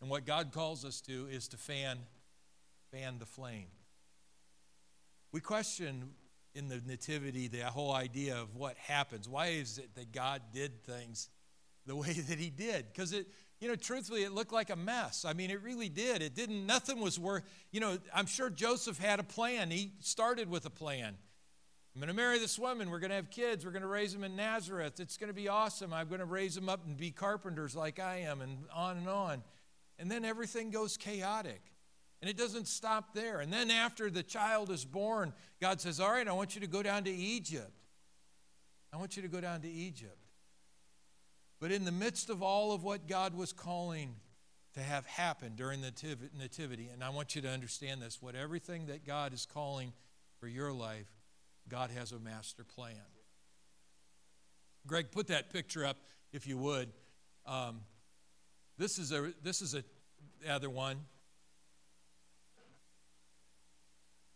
And 0.00 0.10
what 0.10 0.26
God 0.26 0.52
calls 0.52 0.84
us 0.84 1.00
to 1.02 1.26
is 1.30 1.48
to 1.48 1.56
fan 1.56 1.98
fan 2.92 3.18
the 3.18 3.26
flame. 3.26 3.66
We 5.32 5.40
question 5.40 6.10
in 6.54 6.68
the 6.68 6.80
nativity 6.86 7.48
the 7.48 7.64
whole 7.64 7.92
idea 7.92 8.36
of 8.36 8.56
what 8.56 8.76
happens. 8.76 9.28
Why 9.28 9.48
is 9.48 9.78
it 9.78 9.94
that 9.94 10.12
God 10.12 10.42
did 10.52 10.82
things 10.84 11.28
the 11.86 11.94
way 11.96 12.12
that 12.12 12.38
he 12.38 12.50
did? 12.50 12.86
Because 12.92 13.12
it, 13.12 13.26
you 13.60 13.68
know, 13.68 13.74
truthfully, 13.74 14.22
it 14.22 14.32
looked 14.32 14.52
like 14.52 14.70
a 14.70 14.76
mess. 14.76 15.24
I 15.24 15.32
mean, 15.32 15.50
it 15.50 15.62
really 15.62 15.88
did. 15.88 16.22
It 16.22 16.34
didn't, 16.34 16.64
nothing 16.66 17.00
was 17.00 17.18
worth, 17.18 17.42
you 17.72 17.80
know, 17.80 17.98
I'm 18.14 18.26
sure 18.26 18.50
Joseph 18.50 18.98
had 18.98 19.18
a 19.18 19.24
plan. 19.24 19.70
He 19.70 19.92
started 20.00 20.48
with 20.48 20.64
a 20.64 20.70
plan. 20.70 21.16
I'm 21.94 22.00
going 22.00 22.08
to 22.08 22.14
marry 22.14 22.38
this 22.38 22.58
woman. 22.58 22.90
We're 22.90 23.00
going 23.00 23.10
to 23.10 23.16
have 23.16 23.30
kids. 23.30 23.64
We're 23.64 23.72
going 23.72 23.82
to 23.82 23.88
raise 23.88 24.12
them 24.12 24.22
in 24.22 24.36
Nazareth. 24.36 25.00
It's 25.00 25.16
going 25.16 25.30
to 25.30 25.34
be 25.34 25.48
awesome. 25.48 25.92
I'm 25.92 26.06
going 26.06 26.20
to 26.20 26.26
raise 26.26 26.54
them 26.54 26.68
up 26.68 26.86
and 26.86 26.96
be 26.96 27.10
carpenters 27.10 27.74
like 27.74 27.98
I 27.98 28.18
am, 28.18 28.40
and 28.40 28.58
on 28.72 28.98
and 28.98 29.08
on. 29.08 29.42
And 29.98 30.08
then 30.08 30.24
everything 30.24 30.70
goes 30.70 30.96
chaotic. 30.96 31.60
And 32.20 32.30
it 32.30 32.36
doesn't 32.36 32.68
stop 32.68 33.14
there. 33.14 33.40
And 33.40 33.52
then 33.52 33.70
after 33.70 34.10
the 34.10 34.22
child 34.22 34.70
is 34.70 34.84
born, 34.84 35.32
God 35.60 35.80
says, 35.80 35.98
All 35.98 36.12
right, 36.12 36.26
I 36.26 36.32
want 36.32 36.54
you 36.54 36.60
to 36.60 36.68
go 36.68 36.84
down 36.84 37.02
to 37.04 37.10
Egypt. 37.10 37.72
I 38.92 38.96
want 38.96 39.16
you 39.16 39.22
to 39.22 39.28
go 39.28 39.40
down 39.40 39.60
to 39.62 39.68
Egypt. 39.68 40.27
But 41.60 41.72
in 41.72 41.84
the 41.84 41.92
midst 41.92 42.30
of 42.30 42.42
all 42.42 42.72
of 42.72 42.84
what 42.84 43.08
God 43.08 43.34
was 43.34 43.52
calling 43.52 44.14
to 44.74 44.80
have 44.80 45.06
happen 45.06 45.54
during 45.56 45.80
the 45.80 45.92
nativity, 46.38 46.88
and 46.92 47.02
I 47.02 47.10
want 47.10 47.34
you 47.34 47.42
to 47.42 47.48
understand 47.48 48.00
this 48.00 48.22
what 48.22 48.34
everything 48.34 48.86
that 48.86 49.04
God 49.04 49.32
is 49.32 49.46
calling 49.46 49.92
for 50.38 50.46
your 50.46 50.72
life, 50.72 51.08
God 51.68 51.90
has 51.90 52.12
a 52.12 52.18
master 52.18 52.64
plan. 52.64 52.94
Greg, 54.86 55.10
put 55.10 55.26
that 55.28 55.52
picture 55.52 55.84
up 55.84 55.96
if 56.32 56.46
you 56.46 56.56
would. 56.58 56.90
Um, 57.44 57.80
this 58.78 58.98
is 58.98 59.12
a 59.12 59.32
this 59.42 59.60
is 59.60 59.74
a 59.74 59.82
other 60.48 60.70
one. 60.70 60.98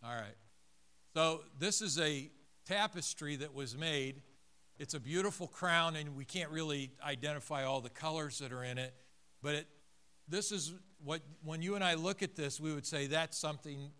All 0.03 0.13
right. 0.13 0.35
So 1.15 1.41
this 1.59 1.81
is 1.81 1.97
a 1.99 2.29
tapestry 2.65 3.37
that 3.37 3.53
was 3.53 3.77
made. 3.77 4.21
It's 4.83 4.93
a 4.93 4.99
beautiful 4.99 5.47
crown, 5.47 5.95
and 5.95 6.13
we 6.13 6.25
can't 6.25 6.49
really 6.49 6.91
identify 7.01 7.63
all 7.63 7.79
the 7.79 7.89
colors 7.89 8.39
that 8.39 8.51
are 8.51 8.65
in 8.65 8.77
it. 8.77 8.93
But 9.41 9.55
it, 9.55 9.67
this 10.27 10.51
is 10.51 10.73
what, 11.01 11.21
when 11.41 11.61
you 11.61 11.75
and 11.75 11.83
I 11.85 11.93
look 11.93 12.21
at 12.21 12.35
this, 12.35 12.59
we 12.59 12.73
would 12.73 12.85
say 12.85 13.07
that's 13.07 13.37
something 13.37 13.91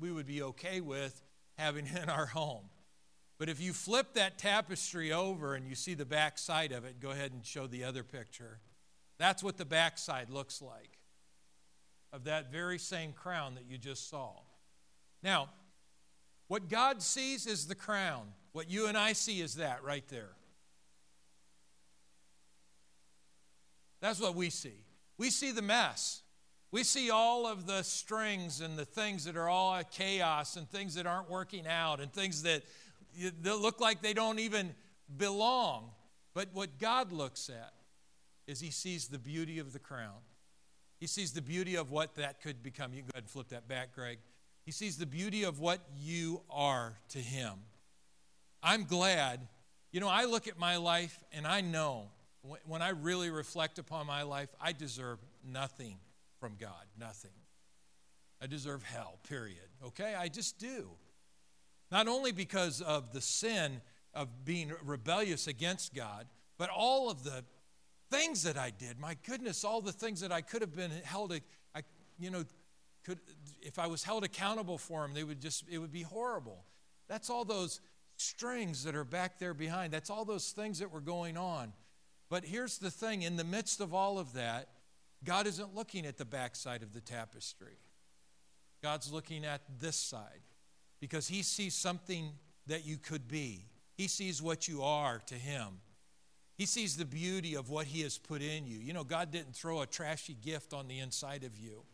we 0.00 0.10
would 0.10 0.26
be 0.26 0.42
okay 0.42 0.80
with 0.80 1.22
having 1.56 1.86
in 1.86 2.08
our 2.08 2.26
home. 2.26 2.64
But 3.38 3.50
if 3.50 3.60
you 3.60 3.72
flip 3.72 4.14
that 4.14 4.36
tapestry 4.36 5.12
over 5.12 5.54
and 5.54 5.64
you 5.64 5.76
see 5.76 5.94
the 5.94 6.04
back 6.04 6.38
side 6.38 6.72
of 6.72 6.84
it, 6.84 6.98
go 6.98 7.12
ahead 7.12 7.30
and 7.30 7.46
show 7.46 7.68
the 7.68 7.84
other 7.84 8.02
picture. 8.02 8.58
That's 9.18 9.44
what 9.44 9.58
the 9.58 9.64
back 9.64 9.96
side 9.96 10.28
looks 10.28 10.60
like. 10.60 10.98
of 12.12 12.24
that 12.24 12.52
very 12.52 12.78
same 12.78 13.12
crown 13.12 13.54
that 13.54 13.64
you 13.68 13.78
just 13.78 14.10
saw. 14.10 14.32
Now, 15.22 15.50
what 16.48 16.68
God 16.68 17.00
sees 17.00 17.46
is 17.46 17.68
the 17.68 17.74
crown. 17.74 18.26
What 18.52 18.70
you 18.70 18.86
and 18.86 18.96
I 18.96 19.14
see 19.14 19.40
is 19.40 19.54
that 19.56 19.82
right 19.82 20.06
there. 20.08 20.30
That's 24.00 24.20
what 24.20 24.34
we 24.34 24.50
see. 24.50 24.84
We 25.16 25.30
see 25.30 25.52
the 25.52 25.62
mess. 25.62 26.22
We 26.72 26.84
see 26.84 27.10
all 27.10 27.46
of 27.46 27.66
the 27.66 27.82
strings 27.82 28.60
and 28.60 28.78
the 28.78 28.84
things 28.84 29.24
that 29.26 29.36
are 29.36 29.48
all 29.48 29.80
chaos 29.84 30.56
and 30.56 30.68
things 30.68 30.94
that 30.94 31.06
aren't 31.06 31.30
working 31.30 31.66
out 31.66 32.00
and 32.00 32.12
things 32.12 32.42
that, 32.42 32.62
that 33.42 33.56
look 33.58 33.80
like 33.80 34.02
they 34.02 34.14
don't 34.14 34.38
even 34.38 34.74
belong. 35.16 35.90
But 36.34 36.48
what 36.52 36.78
God 36.78 37.12
looks 37.12 37.48
at 37.50 37.72
is 38.46 38.60
He 38.60 38.70
sees 38.70 39.08
the 39.08 39.18
beauty 39.18 39.58
of 39.58 39.72
the 39.72 39.78
crown. 39.78 40.20
He 40.98 41.06
sees 41.06 41.32
the 41.32 41.42
beauty 41.42 41.76
of 41.76 41.90
what 41.90 42.14
that 42.16 42.40
could 42.40 42.62
become. 42.62 42.92
You 42.92 43.00
can 43.00 43.06
go 43.06 43.10
ahead 43.14 43.24
and 43.24 43.30
flip 43.30 43.48
that 43.48 43.68
back, 43.68 43.94
Greg. 43.94 44.18
He 44.64 44.72
sees 44.72 44.96
the 44.96 45.06
beauty 45.06 45.42
of 45.42 45.60
what 45.60 45.80
you 46.00 46.42
are 46.50 46.98
to 47.10 47.18
Him. 47.18 47.54
I'm 48.62 48.84
glad. 48.84 49.40
You 49.90 50.00
know, 50.00 50.08
I 50.08 50.24
look 50.24 50.48
at 50.48 50.58
my 50.58 50.76
life 50.76 51.22
and 51.32 51.46
I 51.46 51.60
know 51.60 52.08
when 52.66 52.82
I 52.82 52.90
really 52.90 53.30
reflect 53.30 53.78
upon 53.78 54.06
my 54.06 54.22
life, 54.22 54.48
I 54.60 54.72
deserve 54.72 55.18
nothing 55.44 55.98
from 56.40 56.56
God. 56.58 56.86
Nothing. 56.98 57.30
I 58.40 58.46
deserve 58.46 58.82
hell, 58.82 59.18
period. 59.28 59.68
Okay? 59.84 60.14
I 60.18 60.28
just 60.28 60.58
do. 60.58 60.90
Not 61.90 62.08
only 62.08 62.32
because 62.32 62.80
of 62.80 63.12
the 63.12 63.20
sin 63.20 63.80
of 64.14 64.44
being 64.44 64.72
rebellious 64.84 65.46
against 65.46 65.94
God, 65.94 66.26
but 66.58 66.68
all 66.68 67.10
of 67.10 67.22
the 67.22 67.44
things 68.10 68.42
that 68.42 68.58
I 68.58 68.70
did. 68.70 68.98
My 68.98 69.16
goodness, 69.26 69.64
all 69.64 69.80
the 69.80 69.92
things 69.92 70.20
that 70.20 70.32
I 70.32 70.42
could 70.42 70.60
have 70.60 70.74
been 70.74 70.90
held, 71.04 71.32
I, 71.74 71.82
you 72.18 72.30
know, 72.30 72.44
could, 73.04 73.18
if 73.60 73.78
I 73.78 73.86
was 73.86 74.04
held 74.04 74.22
accountable 74.22 74.78
for 74.78 75.02
them, 75.02 75.14
they 75.14 75.24
would 75.24 75.40
just, 75.40 75.64
it 75.70 75.78
would 75.78 75.92
be 75.92 76.02
horrible. 76.02 76.64
That's 77.08 77.30
all 77.30 77.44
those 77.44 77.80
strings 78.22 78.84
that 78.84 78.94
are 78.94 79.04
back 79.04 79.38
there 79.38 79.54
behind. 79.54 79.92
That's 79.92 80.10
all 80.10 80.24
those 80.24 80.50
things 80.50 80.78
that 80.78 80.90
were 80.90 81.00
going 81.00 81.36
on. 81.36 81.72
But 82.30 82.44
here's 82.44 82.78
the 82.78 82.90
thing 82.90 83.22
in 83.22 83.36
the 83.36 83.44
midst 83.44 83.80
of 83.80 83.92
all 83.92 84.18
of 84.18 84.32
that, 84.34 84.68
God 85.24 85.46
isn't 85.46 85.74
looking 85.74 86.06
at 86.06 86.16
the 86.16 86.24
backside 86.24 86.82
of 86.82 86.94
the 86.94 87.00
tapestry. 87.00 87.78
God's 88.82 89.12
looking 89.12 89.44
at 89.44 89.60
this 89.78 89.96
side 89.96 90.40
because 91.00 91.28
He 91.28 91.42
sees 91.42 91.74
something 91.74 92.30
that 92.66 92.84
you 92.84 92.96
could 92.96 93.28
be. 93.28 93.66
He 93.96 94.08
sees 94.08 94.42
what 94.42 94.66
you 94.66 94.82
are 94.82 95.20
to 95.26 95.34
Him. 95.34 95.80
He 96.56 96.66
sees 96.66 96.96
the 96.96 97.04
beauty 97.04 97.54
of 97.54 97.70
what 97.70 97.86
He 97.86 98.02
has 98.02 98.18
put 98.18 98.42
in 98.42 98.66
you. 98.66 98.78
You 98.78 98.92
know, 98.92 99.04
God 99.04 99.30
didn't 99.30 99.54
throw 99.54 99.82
a 99.82 99.86
trashy 99.86 100.34
gift 100.34 100.72
on 100.72 100.88
the 100.88 100.98
inside 100.98 101.44
of 101.44 101.58
you, 101.58 101.84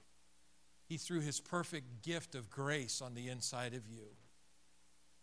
He 0.89 0.97
threw 0.97 1.21
His 1.21 1.41
perfect 1.41 2.03
gift 2.03 2.35
of 2.35 2.49
grace 2.49 3.03
on 3.03 3.15
the 3.15 3.29
inside 3.29 3.75
of 3.75 3.87
you. 3.87 4.07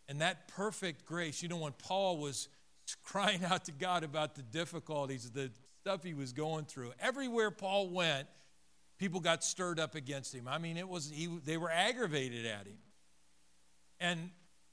And 0.07 0.21
that 0.21 0.47
perfect 0.47 1.05
grace, 1.05 1.41
you 1.41 1.49
know, 1.49 1.57
when 1.57 1.73
Paul 1.73 2.17
was 2.17 2.47
crying 3.03 3.43
out 3.43 3.65
to 3.65 3.71
God 3.71 4.03
about 4.03 4.35
the 4.35 4.43
difficulties, 4.43 5.29
the 5.31 5.51
stuff 5.81 6.03
he 6.03 6.13
was 6.13 6.33
going 6.33 6.65
through. 6.65 6.93
Everywhere 6.99 7.51
Paul 7.51 7.89
went, 7.89 8.27
people 8.97 9.19
got 9.19 9.43
stirred 9.43 9.79
up 9.79 9.95
against 9.95 10.33
him. 10.33 10.47
I 10.47 10.57
mean, 10.57 10.77
it 10.77 10.87
was 10.87 11.11
he, 11.13 11.27
they 11.43 11.57
were 11.57 11.71
aggravated 11.71 12.45
at 12.45 12.67
him. 12.67 12.77
And 13.99 14.29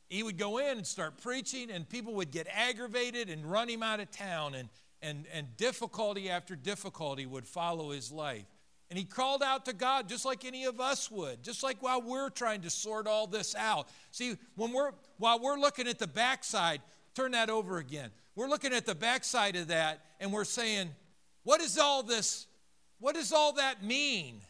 he 0.08 0.22
would 0.22 0.36
go 0.36 0.58
in 0.58 0.76
and 0.76 0.86
start 0.86 1.22
preaching, 1.22 1.70
and 1.70 1.88
people 1.88 2.14
would 2.14 2.30
get 2.30 2.46
aggravated 2.52 3.30
and 3.30 3.50
run 3.50 3.68
him 3.68 3.82
out 3.82 4.00
of 4.00 4.10
town, 4.10 4.54
and, 4.54 4.68
and, 5.00 5.24
and 5.32 5.56
difficulty 5.56 6.28
after 6.28 6.54
difficulty 6.54 7.24
would 7.24 7.46
follow 7.46 7.90
his 7.90 8.12
life. 8.12 8.44
And 8.92 8.98
he 8.98 9.06
called 9.06 9.42
out 9.42 9.64
to 9.64 9.72
God 9.72 10.06
just 10.06 10.26
like 10.26 10.44
any 10.44 10.66
of 10.66 10.78
us 10.78 11.10
would, 11.10 11.42
just 11.42 11.62
like 11.62 11.82
while 11.82 12.02
we're 12.02 12.28
trying 12.28 12.60
to 12.60 12.68
sort 12.68 13.06
all 13.06 13.26
this 13.26 13.54
out. 13.54 13.88
See, 14.10 14.36
when 14.54 14.70
we're 14.70 14.90
while 15.16 15.40
we're 15.40 15.58
looking 15.58 15.88
at 15.88 15.98
the 15.98 16.06
backside, 16.06 16.82
turn 17.14 17.30
that 17.30 17.48
over 17.48 17.78
again. 17.78 18.10
We're 18.36 18.50
looking 18.50 18.74
at 18.74 18.84
the 18.84 18.94
backside 18.94 19.56
of 19.56 19.68
that 19.68 20.04
and 20.20 20.30
we're 20.30 20.44
saying, 20.44 20.90
what 21.42 21.62
is 21.62 21.78
all 21.78 22.02
this? 22.02 22.46
What 23.00 23.14
does 23.14 23.32
all 23.32 23.54
that 23.54 23.82
mean? 23.82 24.42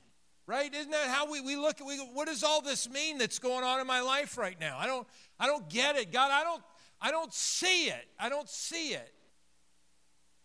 Right? 0.49 0.75
Isn't 0.75 0.91
that 0.91 1.07
how 1.07 1.31
we, 1.31 1.41
we 1.41 1.55
look 1.55 1.81
at 1.81 1.87
we 1.87 1.99
go, 1.99 2.07
what 2.07 2.27
does 2.27 2.43
all 2.43 2.63
this 2.63 2.91
mean 2.91 3.19
that's 3.19 3.39
going 3.39 3.63
on 3.63 3.79
in 3.79 3.87
my 3.87 4.01
life 4.01 4.37
right 4.37 4.59
now? 4.59 4.77
I 4.77 4.89
don't 4.89 5.07
I 5.39 5.47
don't 5.47 5.69
get 5.69 5.95
it. 5.95 6.11
God, 6.11 6.33
I 6.33 6.43
don't 6.43 6.65
I 7.01 7.13
don't 7.13 7.33
see 7.33 7.91
it. 7.91 8.09
I 8.19 8.29
don't 8.29 8.49
see 8.49 8.95
it. 8.95 9.15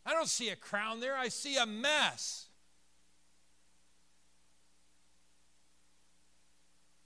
I 0.06 0.14
don't 0.14 0.30
see 0.30 0.50
a 0.50 0.56
crown 0.56 1.00
there. 1.00 1.18
I 1.18 1.30
see 1.30 1.58
a 1.58 1.66
mess. 1.66 2.47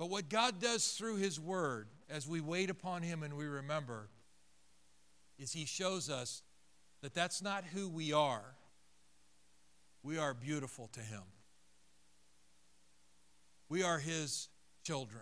But 0.01 0.09
what 0.09 0.29
God 0.29 0.59
does 0.59 0.93
through 0.93 1.17
His 1.17 1.39
Word, 1.39 1.87
as 2.09 2.27
we 2.27 2.41
wait 2.41 2.71
upon 2.71 3.03
Him 3.03 3.21
and 3.21 3.37
we 3.37 3.45
remember, 3.45 4.09
is 5.37 5.53
He 5.53 5.65
shows 5.65 6.09
us 6.09 6.41
that 7.03 7.13
that's 7.13 7.39
not 7.39 7.65
who 7.65 7.87
we 7.87 8.11
are 8.11 8.55
we 10.01 10.17
are 10.17 10.33
beautiful 10.33 10.89
to 10.93 11.01
Him. 11.01 11.21
We 13.69 13.83
are 13.83 13.99
His 13.99 14.49
children. 14.83 15.21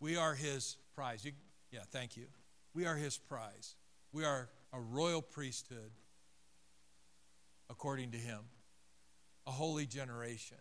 We 0.00 0.16
are 0.16 0.34
His 0.34 0.78
prize. 0.96 1.24
You, 1.24 1.30
yeah, 1.70 1.84
thank 1.92 2.16
you. 2.16 2.26
We 2.74 2.86
are 2.86 2.96
His 2.96 3.16
prize. 3.16 3.76
We 4.12 4.24
are 4.24 4.48
a 4.72 4.80
royal 4.80 5.22
priesthood 5.22 5.92
according 7.70 8.10
to 8.10 8.18
Him, 8.18 8.40
a 9.46 9.52
holy 9.52 9.86
generation. 9.86 10.58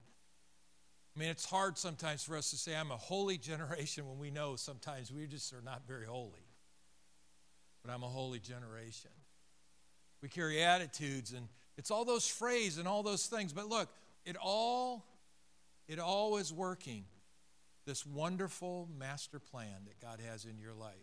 I 1.16 1.20
mean, 1.20 1.30
it's 1.30 1.46
hard 1.46 1.78
sometimes 1.78 2.24
for 2.24 2.36
us 2.36 2.50
to 2.50 2.58
say, 2.58 2.76
I'm 2.76 2.92
a 2.92 2.98
holy 2.98 3.38
generation 3.52 4.08
when 4.08 4.20
we 4.20 4.32
know 4.32 4.56
sometimes 4.56 5.12
we 5.12 5.28
just 5.28 5.54
are 5.54 5.62
not 5.62 5.88
very 5.88 6.06
holy. 6.06 6.46
But 7.84 7.94
I'm 7.94 8.04
a 8.04 8.08
holy 8.08 8.40
generation. 8.40 9.12
We 10.22 10.30
carry 10.30 10.64
attitudes 10.64 11.34
and 11.34 11.48
it's 11.78 11.92
all 11.92 12.06
those 12.06 12.28
phrases 12.28 12.80
and 12.80 12.88
all 12.88 13.04
those 13.04 13.28
things. 13.28 13.54
But 13.54 13.68
look, 13.68 13.90
it 14.26 14.36
all, 14.42 15.06
it 15.88 16.00
all 16.00 16.38
is 16.38 16.52
working. 16.52 17.06
This 17.86 18.06
wonderful 18.06 18.90
master 18.98 19.40
plan 19.40 19.86
that 19.86 20.02
God 20.02 20.20
has 20.28 20.46
in 20.46 20.58
your 20.58 20.74
life. 20.74 20.94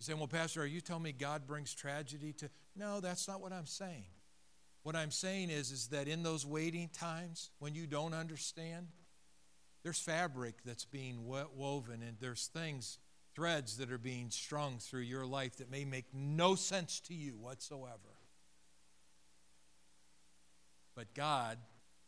You 0.00 0.04
say, 0.04 0.14
well, 0.14 0.26
Pastor, 0.26 0.62
are 0.62 0.66
you 0.66 0.80
telling 0.80 1.04
me 1.04 1.12
God 1.12 1.46
brings 1.46 1.72
tragedy 1.72 2.32
to? 2.34 2.50
No, 2.74 3.00
that's 3.00 3.28
not 3.28 3.40
what 3.40 3.52
I'm 3.52 3.66
saying. 3.66 4.06
What 4.84 4.94
I'm 4.94 5.10
saying 5.10 5.48
is, 5.48 5.70
is 5.70 5.88
that 5.88 6.08
in 6.08 6.22
those 6.22 6.44
waiting 6.44 6.90
times 6.92 7.50
when 7.58 7.74
you 7.74 7.86
don't 7.86 8.12
understand, 8.12 8.88
there's 9.82 9.98
fabric 9.98 10.56
that's 10.64 10.84
being 10.84 11.26
woven 11.26 12.02
and 12.02 12.18
there's 12.20 12.48
things, 12.48 12.98
threads 13.34 13.78
that 13.78 13.90
are 13.90 13.98
being 13.98 14.28
strung 14.28 14.78
through 14.78 15.00
your 15.00 15.24
life 15.24 15.56
that 15.56 15.70
may 15.70 15.86
make 15.86 16.04
no 16.12 16.54
sense 16.54 17.00
to 17.00 17.14
you 17.14 17.32
whatsoever. 17.32 18.18
But 20.94 21.14
God 21.14 21.56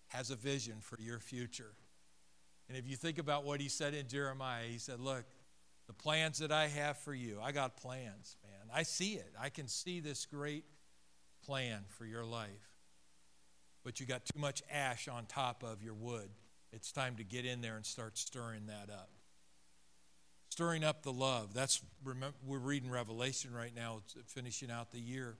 has 0.09 0.31
a 0.31 0.37
vision 0.37 0.77
for 0.81 1.01
your 1.01 1.19
future. 1.19 1.73
And 2.69 2.77
if 2.77 2.87
you 2.87 2.97
think 2.97 3.19
about 3.19 3.45
what 3.45 3.63
he 3.63 3.71
said 3.71 3.95
in 3.95 4.07
Jeremiah, 4.07 4.65
he 4.69 4.79
said, 4.79 5.01
Look, 5.01 5.25
the 5.87 5.95
plans 5.95 6.39
that 6.39 6.53
I 6.53 6.69
have 6.69 6.99
for 6.99 7.15
you, 7.15 7.39
I 7.43 7.53
got 7.53 7.79
plans, 7.79 8.37
man. 8.45 8.71
I 8.75 8.83
see 8.83 9.15
it. 9.15 9.33
I 9.41 9.49
can 9.49 9.67
see 9.67 10.01
this 10.01 10.27
great 10.27 10.65
plan 11.47 11.85
for 11.89 12.05
your 12.05 12.25
life. 12.25 12.49
But 13.85 14.01
you 14.01 14.07
got 14.07 14.25
too 14.25 14.39
much 14.39 14.63
ash 14.71 15.07
on 15.07 15.27
top 15.27 15.63
of 15.63 15.83
your 15.83 15.95
wood. 15.95 16.29
It's 16.73 16.91
time 16.91 17.17
to 17.17 17.25
get 17.25 17.47
in 17.47 17.61
there 17.61 17.77
and 17.77 17.87
start 17.87 18.19
stirring 18.19 18.67
that 18.67 18.93
up. 18.93 19.11
Stirring 20.49 20.83
up 20.83 21.03
the 21.03 21.13
love. 21.13 21.55
That's 21.55 21.81
remember, 22.05 22.37
we're 22.45 22.59
reading 22.59 22.91
Revelation 22.91 23.55
right 23.55 23.73
now, 23.75 24.01
it's 24.05 24.33
finishing 24.33 24.71
out 24.71 24.91
the 24.91 25.01
year. 25.01 25.37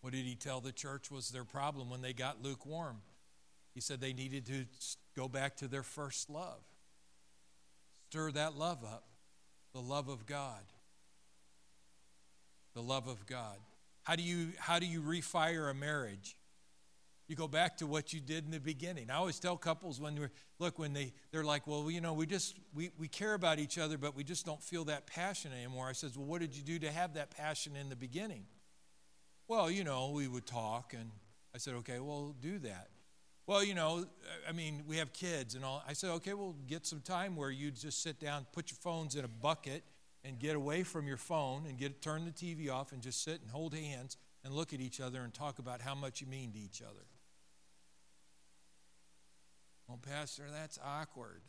What 0.00 0.14
did 0.14 0.24
he 0.24 0.34
tell 0.34 0.60
the 0.60 0.72
church 0.72 1.10
was 1.10 1.30
their 1.30 1.44
problem 1.44 1.90
when 1.90 2.00
they 2.00 2.14
got 2.14 2.42
lukewarm? 2.42 3.02
He 3.74 3.80
said 3.80 4.00
they 4.00 4.14
needed 4.14 4.46
to 4.46 4.64
go 5.14 5.28
back 5.28 5.56
to 5.56 5.68
their 5.68 5.82
first 5.82 6.30
love. 6.30 6.62
Stir 8.08 8.32
that 8.32 8.56
love 8.56 8.82
up, 8.84 9.04
the 9.72 9.80
love 9.80 10.08
of 10.08 10.26
God. 10.26 10.62
The 12.74 12.82
love 12.82 13.06
of 13.08 13.26
God. 13.26 13.58
How 14.02 14.16
do 14.16 14.22
you 14.22 14.48
how 14.58 14.78
do 14.78 14.86
you 14.86 15.02
refire 15.02 15.70
a 15.70 15.74
marriage? 15.74 16.36
You 17.28 17.36
go 17.36 17.46
back 17.46 17.76
to 17.76 17.86
what 17.86 18.12
you 18.12 18.20
did 18.20 18.44
in 18.44 18.50
the 18.50 18.58
beginning. 18.58 19.08
I 19.08 19.14
always 19.14 19.38
tell 19.38 19.56
couples 19.56 20.00
when 20.00 20.18
we're 20.18 20.32
look 20.58 20.80
when 20.80 20.92
they 20.92 21.12
they're 21.30 21.44
like, 21.44 21.66
well, 21.66 21.88
you 21.90 22.00
know, 22.00 22.12
we 22.12 22.26
just 22.26 22.58
we, 22.74 22.90
we 22.98 23.06
care 23.06 23.34
about 23.34 23.58
each 23.60 23.78
other, 23.78 23.98
but 23.98 24.16
we 24.16 24.24
just 24.24 24.44
don't 24.44 24.62
feel 24.62 24.84
that 24.86 25.06
passion 25.06 25.52
anymore. 25.52 25.88
I 25.88 25.92
says, 25.92 26.16
well, 26.18 26.26
what 26.26 26.40
did 26.40 26.56
you 26.56 26.62
do 26.62 26.80
to 26.80 26.90
have 26.90 27.14
that 27.14 27.30
passion 27.30 27.76
in 27.76 27.88
the 27.88 27.96
beginning? 27.96 28.46
Well, 29.46 29.70
you 29.70 29.84
know, 29.84 30.10
we 30.10 30.28
would 30.28 30.46
talk, 30.46 30.92
and 30.92 31.10
I 31.54 31.58
said, 31.58 31.74
okay, 31.74 31.98
well, 31.98 32.34
do 32.40 32.58
that. 32.60 32.88
Well, 33.46 33.64
you 33.64 33.74
know, 33.74 34.06
I 34.48 34.52
mean, 34.52 34.84
we 34.86 34.98
have 34.98 35.12
kids 35.12 35.56
and 35.56 35.64
all. 35.64 35.82
I 35.88 35.92
said, 35.92 36.10
okay, 36.10 36.34
we'll 36.34 36.54
get 36.68 36.86
some 36.86 37.00
time 37.00 37.34
where 37.34 37.50
you 37.50 37.72
just 37.72 38.00
sit 38.02 38.20
down, 38.20 38.46
put 38.52 38.70
your 38.70 38.78
phones 38.80 39.16
in 39.16 39.24
a 39.24 39.28
bucket, 39.28 39.82
and 40.24 40.38
get 40.38 40.56
away 40.56 40.82
from 40.82 41.06
your 41.06 41.16
phone 41.16 41.64
and 41.66 41.78
get 41.78 42.02
turn 42.02 42.24
the 42.24 42.30
TV 42.30 42.70
off 42.70 42.92
and 42.92 43.02
just 43.02 43.22
sit 43.22 43.40
and 43.40 43.50
hold 43.50 43.74
hands 43.74 44.16
and 44.44 44.54
look 44.54 44.72
at 44.72 44.80
each 44.80 45.00
other 45.00 45.20
and 45.22 45.32
talk 45.32 45.58
about 45.58 45.80
how 45.80 45.94
much 45.94 46.20
you 46.20 46.26
mean 46.26 46.52
to 46.52 46.58
each 46.58 46.82
other. 46.82 47.06
Well, 49.88 49.98
Pastor, 49.98 50.44
that's 50.52 50.78
awkward. 50.84 51.42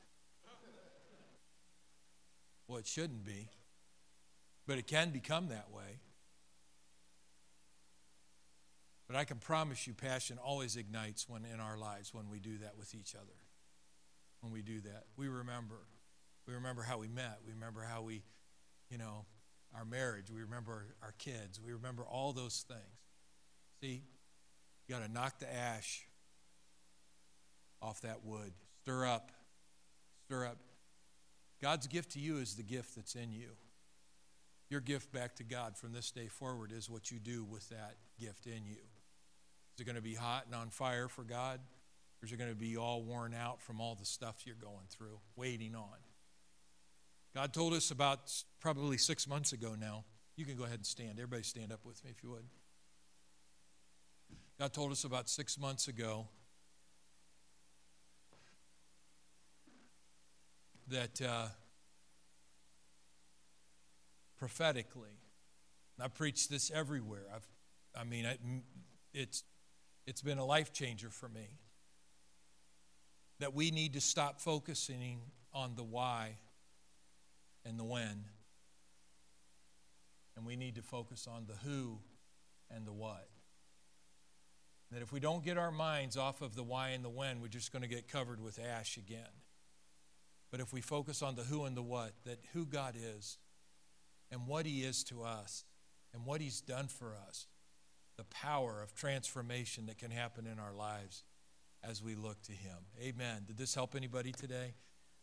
Well, 2.67 2.79
it 2.79 2.87
shouldn't 2.87 3.25
be, 3.25 3.49
but 4.65 4.77
it 4.77 4.87
can 4.87 5.09
become 5.09 5.49
that 5.49 5.71
way. 5.71 5.99
But 9.11 9.17
I 9.19 9.25
can 9.25 9.39
promise 9.39 9.87
you, 9.87 9.93
passion 9.93 10.37
always 10.41 10.77
ignites 10.77 11.27
when 11.27 11.43
in 11.43 11.59
our 11.59 11.77
lives 11.77 12.13
when 12.13 12.29
we 12.29 12.39
do 12.39 12.59
that 12.59 12.77
with 12.77 12.95
each 12.95 13.13
other. 13.13 13.35
When 14.39 14.53
we 14.53 14.61
do 14.61 14.79
that, 14.79 15.03
we 15.17 15.27
remember. 15.27 15.75
We 16.47 16.53
remember 16.53 16.81
how 16.81 16.97
we 16.97 17.09
met. 17.09 17.39
We 17.45 17.51
remember 17.51 17.81
how 17.81 18.03
we, 18.03 18.23
you 18.91 18.97
know, 18.97 19.25
our 19.75 19.85
marriage. 19.85 20.29
We 20.29 20.41
remember 20.41 20.87
our 21.01 21.13
kids. 21.17 21.59
We 21.65 21.71
remember 21.71 22.03
all 22.03 22.33
those 22.33 22.65
things. 22.67 22.79
See, 23.81 24.03
you 24.87 24.95
got 24.95 25.03
to 25.05 25.11
knock 25.11 25.39
the 25.39 25.51
ash 25.51 26.03
off 27.81 28.01
that 28.01 28.23
wood. 28.23 28.51
Stir 28.83 29.05
up. 29.05 29.31
Stir 30.25 30.45
up. 30.45 30.57
God's 31.61 31.87
gift 31.87 32.11
to 32.11 32.19
you 32.19 32.37
is 32.37 32.55
the 32.55 32.63
gift 32.63 32.95
that's 32.95 33.15
in 33.15 33.31
you. 33.31 33.51
Your 34.69 34.81
gift 34.81 35.11
back 35.11 35.35
to 35.35 35.43
God 35.43 35.77
from 35.77 35.93
this 35.93 36.11
day 36.11 36.27
forward 36.27 36.71
is 36.71 36.89
what 36.89 37.11
you 37.11 37.19
do 37.19 37.43
with 37.43 37.67
that 37.69 37.95
gift 38.19 38.45
in 38.45 38.65
you. 38.65 38.77
Is 39.75 39.81
it 39.81 39.85
going 39.85 39.95
to 39.95 40.01
be 40.01 40.15
hot 40.15 40.45
and 40.45 40.55
on 40.55 40.69
fire 40.69 41.07
for 41.07 41.23
God? 41.23 41.59
Or 42.21 42.25
is 42.25 42.31
it 42.31 42.37
going 42.37 42.49
to 42.49 42.55
be 42.55 42.77
all 42.77 43.03
worn 43.03 43.33
out 43.33 43.61
from 43.61 43.81
all 43.81 43.95
the 43.95 44.05
stuff 44.05 44.43
you're 44.45 44.55
going 44.55 44.87
through, 44.89 45.19
waiting 45.35 45.75
on? 45.75 45.97
God 47.41 47.53
told 47.53 47.73
us 47.73 47.89
about 47.89 48.31
probably 48.59 48.99
six 48.99 49.27
months 49.27 49.51
ago 49.51 49.73
now. 49.75 50.05
You 50.35 50.45
can 50.45 50.55
go 50.55 50.63
ahead 50.63 50.75
and 50.75 50.85
stand. 50.85 51.13
Everybody 51.13 51.41
stand 51.41 51.71
up 51.71 51.79
with 51.83 52.03
me 52.05 52.11
if 52.15 52.21
you 52.21 52.29
would. 52.29 52.43
God 54.59 54.71
told 54.73 54.91
us 54.91 55.05
about 55.05 55.27
six 55.27 55.57
months 55.57 55.87
ago 55.87 56.27
that 60.89 61.19
uh, 61.19 61.47
prophetically, 64.37 65.17
I 65.99 66.09
preach 66.09 66.47
this 66.47 66.69
everywhere. 66.69 67.23
I've, 67.33 67.47
I 67.99 68.03
mean, 68.03 68.27
I, 68.27 68.37
it's 69.15 69.43
it's 70.05 70.21
been 70.21 70.37
a 70.37 70.45
life 70.45 70.73
changer 70.73 71.09
for 71.09 71.27
me. 71.27 71.47
That 73.39 73.55
we 73.55 73.71
need 73.71 73.93
to 73.93 74.01
stop 74.01 74.41
focusing 74.41 75.21
on 75.51 75.73
the 75.75 75.83
why 75.83 76.35
and 77.65 77.79
the 77.79 77.83
when, 77.83 78.25
and 80.35 80.45
we 80.45 80.55
need 80.55 80.75
to 80.75 80.81
focus 80.81 81.27
on 81.27 81.45
the 81.47 81.55
who 81.67 81.99
and 82.69 82.85
the 82.85 82.93
what. 82.93 83.27
That 84.91 85.01
if 85.01 85.13
we 85.13 85.19
don't 85.19 85.43
get 85.43 85.57
our 85.57 85.71
minds 85.71 86.17
off 86.17 86.41
of 86.41 86.55
the 86.55 86.63
why 86.63 86.89
and 86.89 87.03
the 87.03 87.09
when, 87.09 87.39
we're 87.39 87.47
just 87.47 87.71
going 87.71 87.81
to 87.81 87.87
get 87.87 88.09
covered 88.09 88.41
with 88.41 88.59
ash 88.59 88.97
again. 88.97 89.41
But 90.51 90.59
if 90.59 90.73
we 90.73 90.81
focus 90.81 91.21
on 91.21 91.35
the 91.35 91.43
who 91.43 91.63
and 91.63 91.77
the 91.77 91.81
what, 91.81 92.11
that 92.25 92.39
who 92.53 92.65
God 92.65 92.95
is 92.97 93.37
and 94.29 94.47
what 94.47 94.65
He 94.65 94.83
is 94.83 95.03
to 95.05 95.23
us 95.23 95.63
and 96.13 96.25
what 96.25 96.41
He's 96.41 96.59
done 96.59 96.87
for 96.87 97.15
us, 97.27 97.47
the 98.17 98.25
power 98.25 98.81
of 98.83 98.93
transformation 98.93 99.85
that 99.85 99.97
can 99.97 100.11
happen 100.11 100.45
in 100.45 100.59
our 100.59 100.73
lives 100.73 101.23
as 101.83 102.03
we 102.03 102.15
look 102.15 102.41
to 102.43 102.51
Him. 102.51 102.77
Amen. 103.01 103.43
Did 103.47 103.57
this 103.57 103.73
help 103.73 103.95
anybody 103.95 104.33
today? 104.33 104.73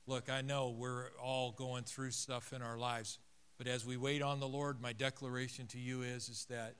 Look, 0.09 0.31
I 0.31 0.40
know 0.40 0.71
we're 0.71 1.11
all 1.23 1.53
going 1.53 1.85
through 1.85 2.12
stuff 2.12 2.55
in 2.55 2.62
our 2.62 2.79
lives, 2.79 3.18
but 3.59 3.66
as 3.66 3.85
we 3.85 3.99
wait 3.99 4.23
on 4.23 4.40
the 4.40 4.49
Lord, 4.49 4.81
my 4.81 4.94
declaration 4.94 5.66
to 5.66 5.79
you 5.79 6.01
is, 6.01 6.31
is 6.31 6.47
that 6.49 6.77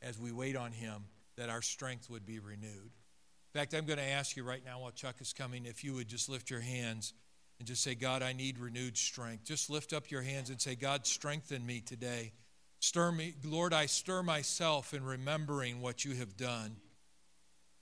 as 0.00 0.16
we 0.16 0.30
wait 0.30 0.54
on 0.54 0.70
Him, 0.70 1.06
that 1.36 1.50
our 1.50 1.60
strength 1.60 2.08
would 2.08 2.24
be 2.24 2.38
renewed. 2.38 2.92
In 2.92 3.60
fact, 3.60 3.74
I'm 3.74 3.84
going 3.84 3.98
to 3.98 4.04
ask 4.04 4.36
you 4.36 4.44
right 4.44 4.64
now 4.64 4.78
while 4.78 4.92
Chuck 4.92 5.16
is 5.20 5.32
coming 5.32 5.66
if 5.66 5.82
you 5.82 5.92
would 5.94 6.06
just 6.06 6.28
lift 6.28 6.50
your 6.50 6.60
hands 6.60 7.14
and 7.58 7.66
just 7.66 7.82
say, 7.82 7.96
God, 7.96 8.22
I 8.22 8.32
need 8.32 8.60
renewed 8.60 8.96
strength. 8.96 9.42
Just 9.42 9.68
lift 9.70 9.92
up 9.92 10.08
your 10.08 10.22
hands 10.22 10.48
and 10.48 10.60
say, 10.60 10.76
God, 10.76 11.04
strengthen 11.04 11.66
me 11.66 11.80
today. 11.80 12.30
Stir 12.78 13.10
me, 13.10 13.34
Lord, 13.44 13.74
I 13.74 13.86
stir 13.86 14.22
myself 14.22 14.94
in 14.94 15.02
remembering 15.02 15.80
what 15.80 16.04
you 16.04 16.14
have 16.14 16.36
done. 16.36 16.76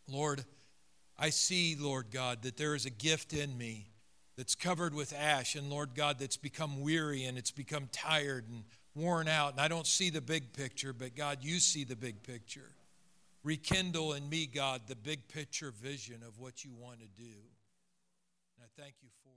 Lord, 0.08 0.42
I 1.18 1.28
see, 1.28 1.76
Lord 1.78 2.06
God, 2.10 2.44
that 2.44 2.56
there 2.56 2.74
is 2.74 2.86
a 2.86 2.90
gift 2.90 3.34
in 3.34 3.58
me 3.58 3.88
that's 4.36 4.54
covered 4.54 4.94
with 4.94 5.14
ash, 5.14 5.54
and 5.54 5.70
Lord 5.70 5.94
God, 5.94 6.18
that's 6.18 6.36
become 6.36 6.80
weary 6.80 7.24
and 7.24 7.38
it's 7.38 7.50
become 7.50 7.88
tired 7.90 8.44
and 8.48 8.64
worn 8.94 9.28
out. 9.28 9.52
And 9.52 9.60
I 9.60 9.68
don't 9.68 9.86
see 9.86 10.10
the 10.10 10.20
big 10.20 10.52
picture, 10.52 10.92
but 10.92 11.16
God, 11.16 11.38
you 11.42 11.58
see 11.58 11.84
the 11.84 11.96
big 11.96 12.22
picture. 12.22 12.70
Rekindle 13.44 14.14
in 14.14 14.28
me, 14.28 14.46
God, 14.46 14.82
the 14.88 14.96
big 14.96 15.28
picture 15.28 15.72
vision 15.82 16.16
of 16.26 16.38
what 16.38 16.64
you 16.64 16.72
want 16.74 16.98
to 17.00 17.06
do. 17.16 17.30
And 18.56 18.64
I 18.64 18.82
thank 18.82 18.94
you 19.02 19.08
for. 19.22 19.35